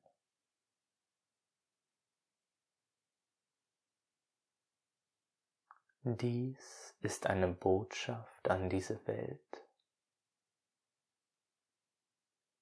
Dies 6.02 6.94
ist 7.00 7.26
eine 7.26 7.48
Botschaft 7.48 8.48
an 8.48 8.70
diese 8.70 9.06
Welt. 9.06 9.66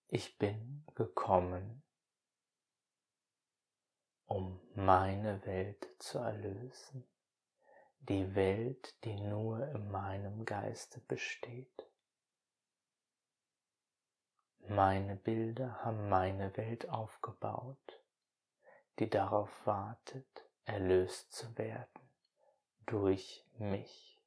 Ich 0.09 0.37
bin 0.39 0.85
gekommen, 0.97 1.85
um 4.27 4.61
meine 4.75 5.45
Welt 5.47 5.87
zu 5.99 6.19
erlösen 6.19 7.07
die 8.01 8.35
Welt, 8.35 8.95
die 9.05 9.17
nur 9.21 9.67
in 9.69 9.91
meinem 9.91 10.45
Geiste 10.45 11.01
besteht. 11.01 11.88
Meine 14.67 15.17
Bilder 15.17 15.85
haben 15.85 16.09
meine 16.09 16.57
Welt 16.57 16.89
aufgebaut, 16.89 18.03
die 18.99 19.09
darauf 19.09 19.51
wartet, 19.67 20.45
erlöst 20.65 21.33
zu 21.33 21.57
werden 21.57 22.09
durch 22.87 23.45
mich. 23.59 24.21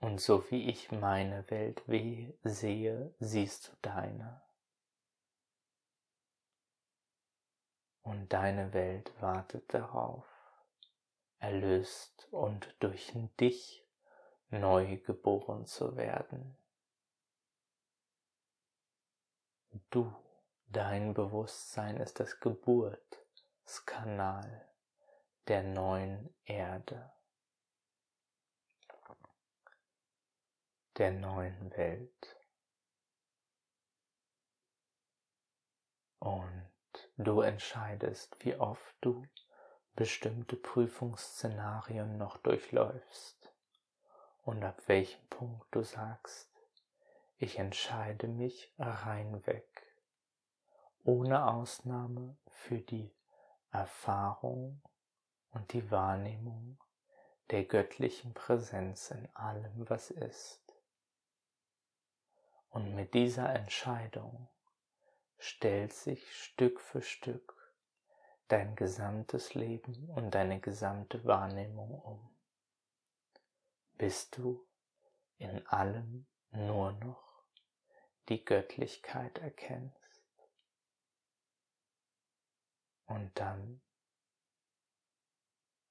Und 0.00 0.20
so 0.20 0.50
wie 0.50 0.68
ich 0.70 0.90
meine 0.90 1.48
Welt 1.50 1.86
weh 1.86 2.32
sehe, 2.42 3.14
siehst 3.20 3.68
du 3.68 3.72
deine. 3.82 4.42
Und 8.02 8.32
deine 8.32 8.72
Welt 8.72 9.12
wartet 9.20 9.72
darauf, 9.74 10.26
erlöst 11.38 12.28
und 12.30 12.74
durch 12.80 13.12
dich 13.38 13.86
neu 14.48 14.96
geboren 14.98 15.66
zu 15.66 15.96
werden. 15.96 16.56
Du, 19.90 20.12
dein 20.66 21.14
Bewusstsein 21.14 21.98
ist 21.98 22.18
das 22.18 22.40
Geburtskanal 22.40 24.68
der 25.46 25.62
neuen 25.62 26.34
Erde, 26.44 27.12
der 30.96 31.12
neuen 31.12 31.70
Welt. 31.76 32.36
Und 36.18 36.68
du 37.16 37.40
entscheidest, 37.40 38.44
wie 38.44 38.56
oft 38.56 38.96
du 39.00 39.24
bestimmte 39.94 40.56
Prüfungsszenarien 40.56 42.18
noch 42.18 42.38
durchläufst 42.38 43.52
und 44.42 44.64
ab 44.64 44.82
welchem 44.88 45.24
Punkt 45.28 45.72
du 45.72 45.84
sagst, 45.84 46.49
ich 47.40 47.58
entscheide 47.58 48.28
mich 48.28 48.70
reinweg, 48.78 49.66
ohne 51.04 51.46
Ausnahme 51.46 52.36
für 52.48 52.78
die 52.78 53.10
Erfahrung 53.72 54.82
und 55.52 55.72
die 55.72 55.90
Wahrnehmung 55.90 56.78
der 57.50 57.64
göttlichen 57.64 58.34
Präsenz 58.34 59.10
in 59.10 59.26
allem, 59.34 59.88
was 59.88 60.10
ist. 60.10 60.60
Und 62.68 62.94
mit 62.94 63.14
dieser 63.14 63.48
Entscheidung 63.54 64.48
stellt 65.38 65.94
sich 65.94 66.36
Stück 66.36 66.78
für 66.78 67.00
Stück 67.00 67.56
dein 68.48 68.76
gesamtes 68.76 69.54
Leben 69.54 70.10
und 70.10 70.32
deine 70.32 70.60
gesamte 70.60 71.24
Wahrnehmung 71.24 71.98
um, 72.02 72.36
bis 73.96 74.28
du 74.28 74.62
in 75.38 75.66
allem 75.68 76.26
nur 76.52 76.92
noch 76.92 77.29
die 78.28 78.44
Göttlichkeit 78.44 79.38
erkennst. 79.38 79.96
Und 83.06 83.30
dann 83.38 83.80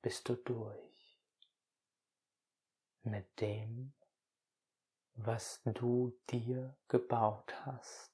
bist 0.02 0.30
du 0.30 0.36
durch 0.36 1.18
mit 3.04 3.42
dem, 3.42 3.94
was 5.16 5.62
du 5.66 6.18
dir 6.30 6.78
gebaut 6.88 7.54
hast 7.66 8.14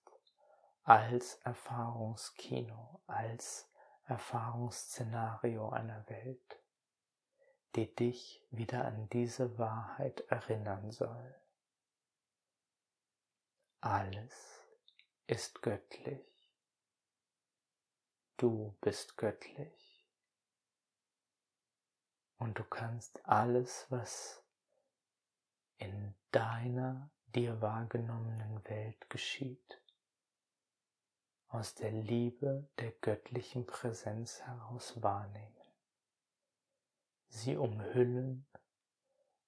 als 0.83 1.35
Erfahrungskino, 1.43 3.01
als 3.05 3.69
Erfahrungsszenario 4.05 5.69
einer 5.69 6.07
Welt, 6.09 6.59
die 7.75 7.93
dich 7.93 8.43
wieder 8.51 8.85
an 8.85 9.09
diese 9.09 9.57
Wahrheit 9.57 10.21
erinnern 10.29 10.91
soll. 10.91 11.35
Alles 13.81 14.61
ist 15.27 15.61
göttlich. 15.61 16.25
Du 18.37 18.75
bist 18.81 19.17
göttlich. 19.17 20.05
Und 22.37 22.59
du 22.59 22.63
kannst 22.63 23.25
alles, 23.25 23.85
was 23.89 24.43
in 25.77 26.15
deiner 26.31 27.09
dir 27.27 27.61
wahrgenommenen 27.61 28.63
Welt 28.65 29.09
geschieht, 29.09 29.81
aus 31.47 31.75
der 31.75 31.91
Liebe 31.91 32.67
der 32.79 32.91
göttlichen 32.91 33.65
Präsenz 33.65 34.41
heraus 34.41 35.01
wahrnehmen, 35.01 35.55
sie 37.29 37.55
umhüllen 37.55 38.45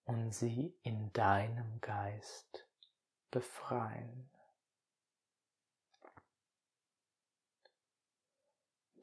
und 0.05 0.32
sie 0.32 0.78
in 0.84 1.11
deinem 1.13 1.82
Geist 1.82 2.66
befreien. 3.32 4.30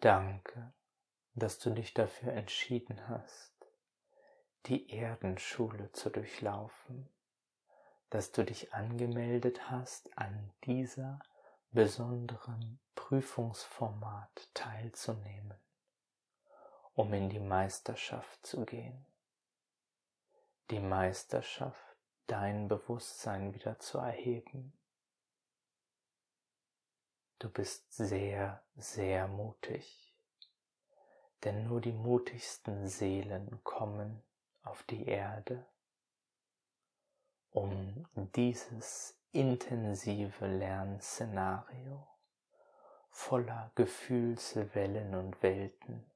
Danke, 0.00 0.74
dass 1.34 1.58
du 1.58 1.70
dich 1.70 1.94
dafür 1.94 2.32
entschieden 2.32 3.08
hast, 3.08 3.54
die 4.66 4.90
Erdenschule 4.90 5.92
zu 5.92 6.10
durchlaufen, 6.10 7.08
dass 8.10 8.30
du 8.30 8.44
dich 8.44 8.72
angemeldet 8.74 9.70
hast, 9.70 10.16
an 10.18 10.52
dieser 10.64 11.20
besonderen 11.70 12.78
Prüfungsformat 12.94 14.48
teilzunehmen, 14.54 15.58
um 16.94 17.12
in 17.12 17.28
die 17.28 17.40
Meisterschaft 17.40 18.46
zu 18.46 18.64
gehen. 18.64 19.06
Die 20.70 20.80
Meisterschaft, 20.80 21.93
dein 22.26 22.68
Bewusstsein 22.68 23.54
wieder 23.54 23.78
zu 23.78 23.98
erheben. 23.98 24.72
Du 27.38 27.50
bist 27.50 27.92
sehr, 27.92 28.62
sehr 28.76 29.28
mutig, 29.28 30.16
denn 31.42 31.66
nur 31.66 31.80
die 31.80 31.92
mutigsten 31.92 32.88
Seelen 32.88 33.62
kommen 33.64 34.22
auf 34.62 34.82
die 34.84 35.06
Erde, 35.06 35.66
um 37.50 38.06
dieses 38.34 39.18
intensive 39.32 40.46
Lernszenario 40.46 42.06
voller 43.10 43.70
Gefühlswellen 43.74 45.14
und 45.14 45.42
Welten 45.42 46.10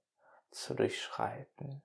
zu 0.50 0.74
durchschreiten. 0.74 1.82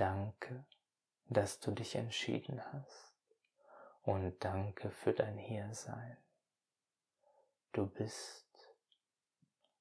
Danke, 0.00 0.64
dass 1.26 1.60
du 1.60 1.72
dich 1.72 1.94
entschieden 1.94 2.64
hast 2.72 3.14
und 4.00 4.42
danke 4.42 4.90
für 4.90 5.12
dein 5.12 5.36
Hiersein. 5.36 6.16
Du 7.72 7.86
bist 7.86 8.48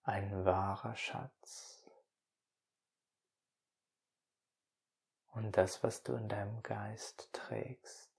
ein 0.04 0.44
wahrer 0.44 0.94
Schatz. 0.98 1.90
Und 5.28 5.56
das, 5.56 5.84
was 5.84 6.04
du 6.04 6.16
in 6.16 6.28
deinem 6.28 6.62
Geist 6.64 7.30
trägst, 7.32 8.12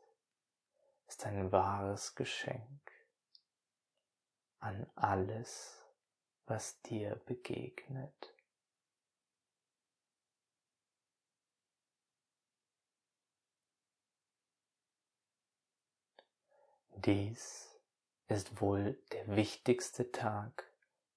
ist 1.06 1.26
ein 1.26 1.52
wahres 1.52 2.14
Geschenk 2.14 2.80
an 4.58 4.90
alles, 4.94 5.84
was 6.46 6.80
dir 6.80 7.16
begegnet. 7.26 8.39
Dies 17.04 17.76
ist 18.28 18.60
wohl 18.60 18.98
der 19.12 19.36
wichtigste 19.36 20.12
Tag 20.12 20.70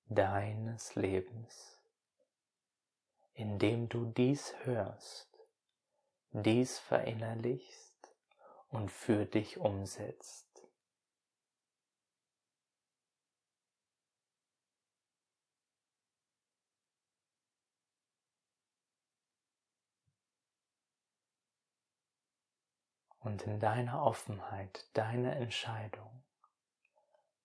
deines 0.06 0.96
Lebens, 0.96 1.80
in 3.34 3.60
dem 3.60 3.90
du 3.90 4.06
dies 4.06 4.54
hörst 4.64 5.34
dies 6.34 6.80
verinnerlichst 6.80 8.12
und 8.70 8.92
für 8.92 9.26
dich 9.26 9.58
umsetzt. 9.58 10.53
Und 23.24 23.44
in 23.44 23.60
deiner 23.60 24.04
Offenheit, 24.04 24.86
deiner 24.94 25.38
Entscheidung, 25.38 26.24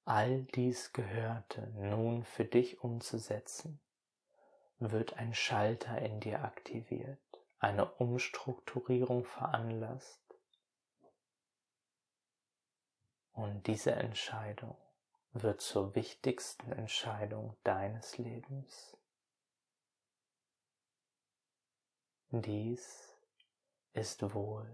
all 0.05 0.43
dies 0.55 0.93
Gehörte 0.93 1.69
nun 1.77 2.25
für 2.25 2.45
dich 2.45 2.83
umzusetzen, 2.83 3.81
wird 4.79 5.15
ein 5.15 5.35
Schalter 5.35 6.01
in 6.01 6.21
dir 6.21 6.45
aktiviert 6.45 7.19
eine 7.59 7.91
Umstrukturierung 7.95 9.25
veranlasst. 9.25 10.23
Und 13.33 13.67
diese 13.67 13.93
Entscheidung 13.93 14.77
wird 15.33 15.61
zur 15.61 15.95
wichtigsten 15.95 16.73
Entscheidung 16.73 17.57
deines 17.65 18.19
Lebens. 18.19 18.97
Dies 22.31 23.15
ist 23.93 24.35
wohl 24.35 24.69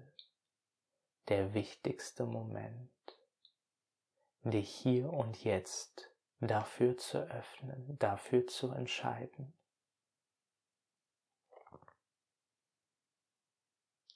der 1.29 1.55
wichtigste 1.55 2.27
Moment, 2.27 2.91
dich 4.43 4.70
hier 4.70 5.12
und 5.12 5.43
jetzt 5.45 6.11
dafür 6.41 6.97
zu 6.97 7.18
öffnen, 7.18 7.99
dafür 7.99 8.47
zu 8.47 8.70
entscheiden. 8.70 9.55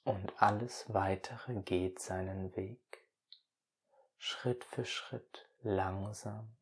und 0.09 0.41
alles 0.41 0.91
weitere 0.91 1.61
geht 1.61 1.99
seinen 1.99 2.55
Weg, 2.55 3.05
Schritt 4.17 4.63
für 4.63 4.83
Schritt, 4.83 5.47
langsam, 5.61 6.57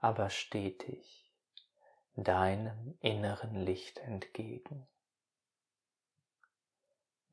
aber 0.00 0.30
stetig 0.30 1.32
deinem 2.14 2.96
inneren 3.00 3.56
Licht 3.56 3.98
entgegen. 3.98 4.86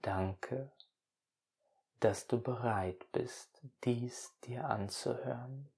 Danke, 0.02 0.72
dass 2.02 2.26
du 2.26 2.42
bereit 2.42 3.12
bist, 3.12 3.62
dies 3.84 4.34
dir 4.42 4.66
anzuhören, 4.66 5.70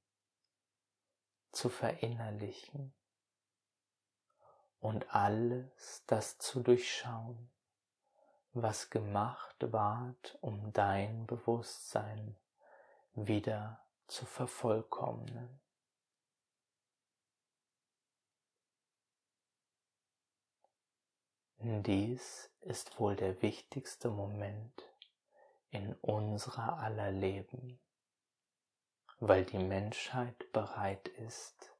zu 1.51 1.69
verinnerlichen 1.69 2.93
und 4.79 5.13
alles 5.13 6.03
das 6.07 6.37
zu 6.37 6.61
durchschauen, 6.61 7.51
was 8.53 8.89
gemacht 8.89 9.57
ward, 9.71 10.37
um 10.39 10.71
dein 10.71 11.27
Bewusstsein 11.27 12.37
wieder 13.13 13.85
zu 14.07 14.25
vervollkommnen. 14.25 15.59
Dies 21.57 22.49
ist 22.61 22.97
wohl 22.97 23.15
der 23.17 23.41
wichtigste 23.41 24.09
Moment 24.09 24.92
in 25.73 25.95
unserer 26.01 26.77
aller 26.77 27.11
Leben, 27.11 27.79
weil 29.19 29.43
die 29.43 29.57
Menschheit 29.57 30.51
bereit 30.53 31.07
ist, 31.07 31.75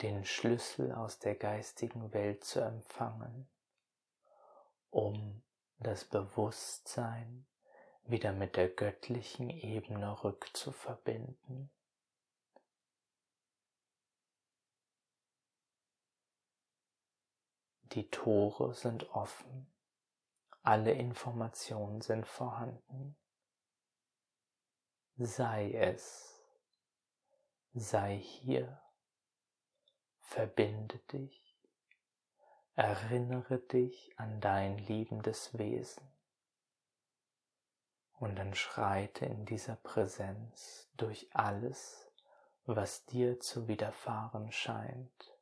den 0.00 0.24
Schlüssel 0.24 0.92
aus 0.92 1.18
der 1.18 1.34
geistigen 1.34 2.12
Welt 2.12 2.44
zu 2.44 2.60
empfangen, 2.60 3.50
um 4.90 5.42
das 5.78 6.04
Bewusstsein 6.04 7.46
wieder 8.04 8.32
mit 8.32 8.54
der 8.54 8.68
göttlichen 8.68 9.50
Ebene 9.50 10.22
rückzuverbinden. 10.22 11.70
Die 17.92 18.08
Tore 18.08 18.72
sind 18.74 19.10
offen, 19.10 19.66
alle 20.62 20.92
Informationen 20.92 22.00
sind 22.00 22.26
vorhanden. 22.26 23.16
Sei 25.16 25.72
es, 25.72 26.40
sei 27.72 28.18
hier, 28.18 28.80
verbinde 30.20 30.98
dich 31.12 31.48
Erinnere 32.78 33.58
dich 33.58 34.16
an 34.20 34.40
dein 34.40 34.78
liebendes 34.78 35.58
Wesen. 35.58 36.08
Und 38.12 38.36
dann 38.36 38.54
schreite 38.54 39.26
in 39.26 39.46
dieser 39.46 39.74
Präsenz 39.74 40.88
durch 40.96 41.28
alles, 41.34 42.08
was 42.66 43.04
dir 43.06 43.40
zu 43.40 43.66
widerfahren 43.66 44.52
scheint. 44.52 45.36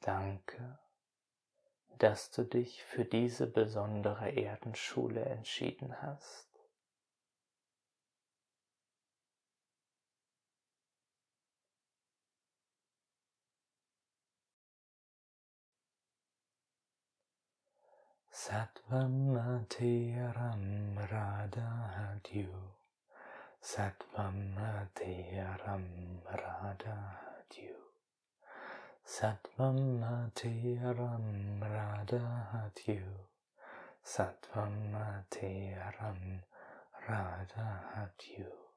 Danke, 0.00 0.78
dass 1.98 2.30
du 2.30 2.44
dich 2.44 2.82
für 2.84 3.04
diese 3.04 3.46
besondere 3.46 4.30
Erdenschule 4.30 5.24
entschieden 5.24 6.00
hast. 6.02 6.46
Satvamatiram 18.30 20.98
Radhadyu 21.10 22.48
Satvamatiram 23.60 25.84
Radhadyu 29.08 29.16
Satvamatiram 29.16 31.24
Radhadyu 31.64 33.08
Satvamatiram 34.04 36.20
Radhadyu 37.08 38.67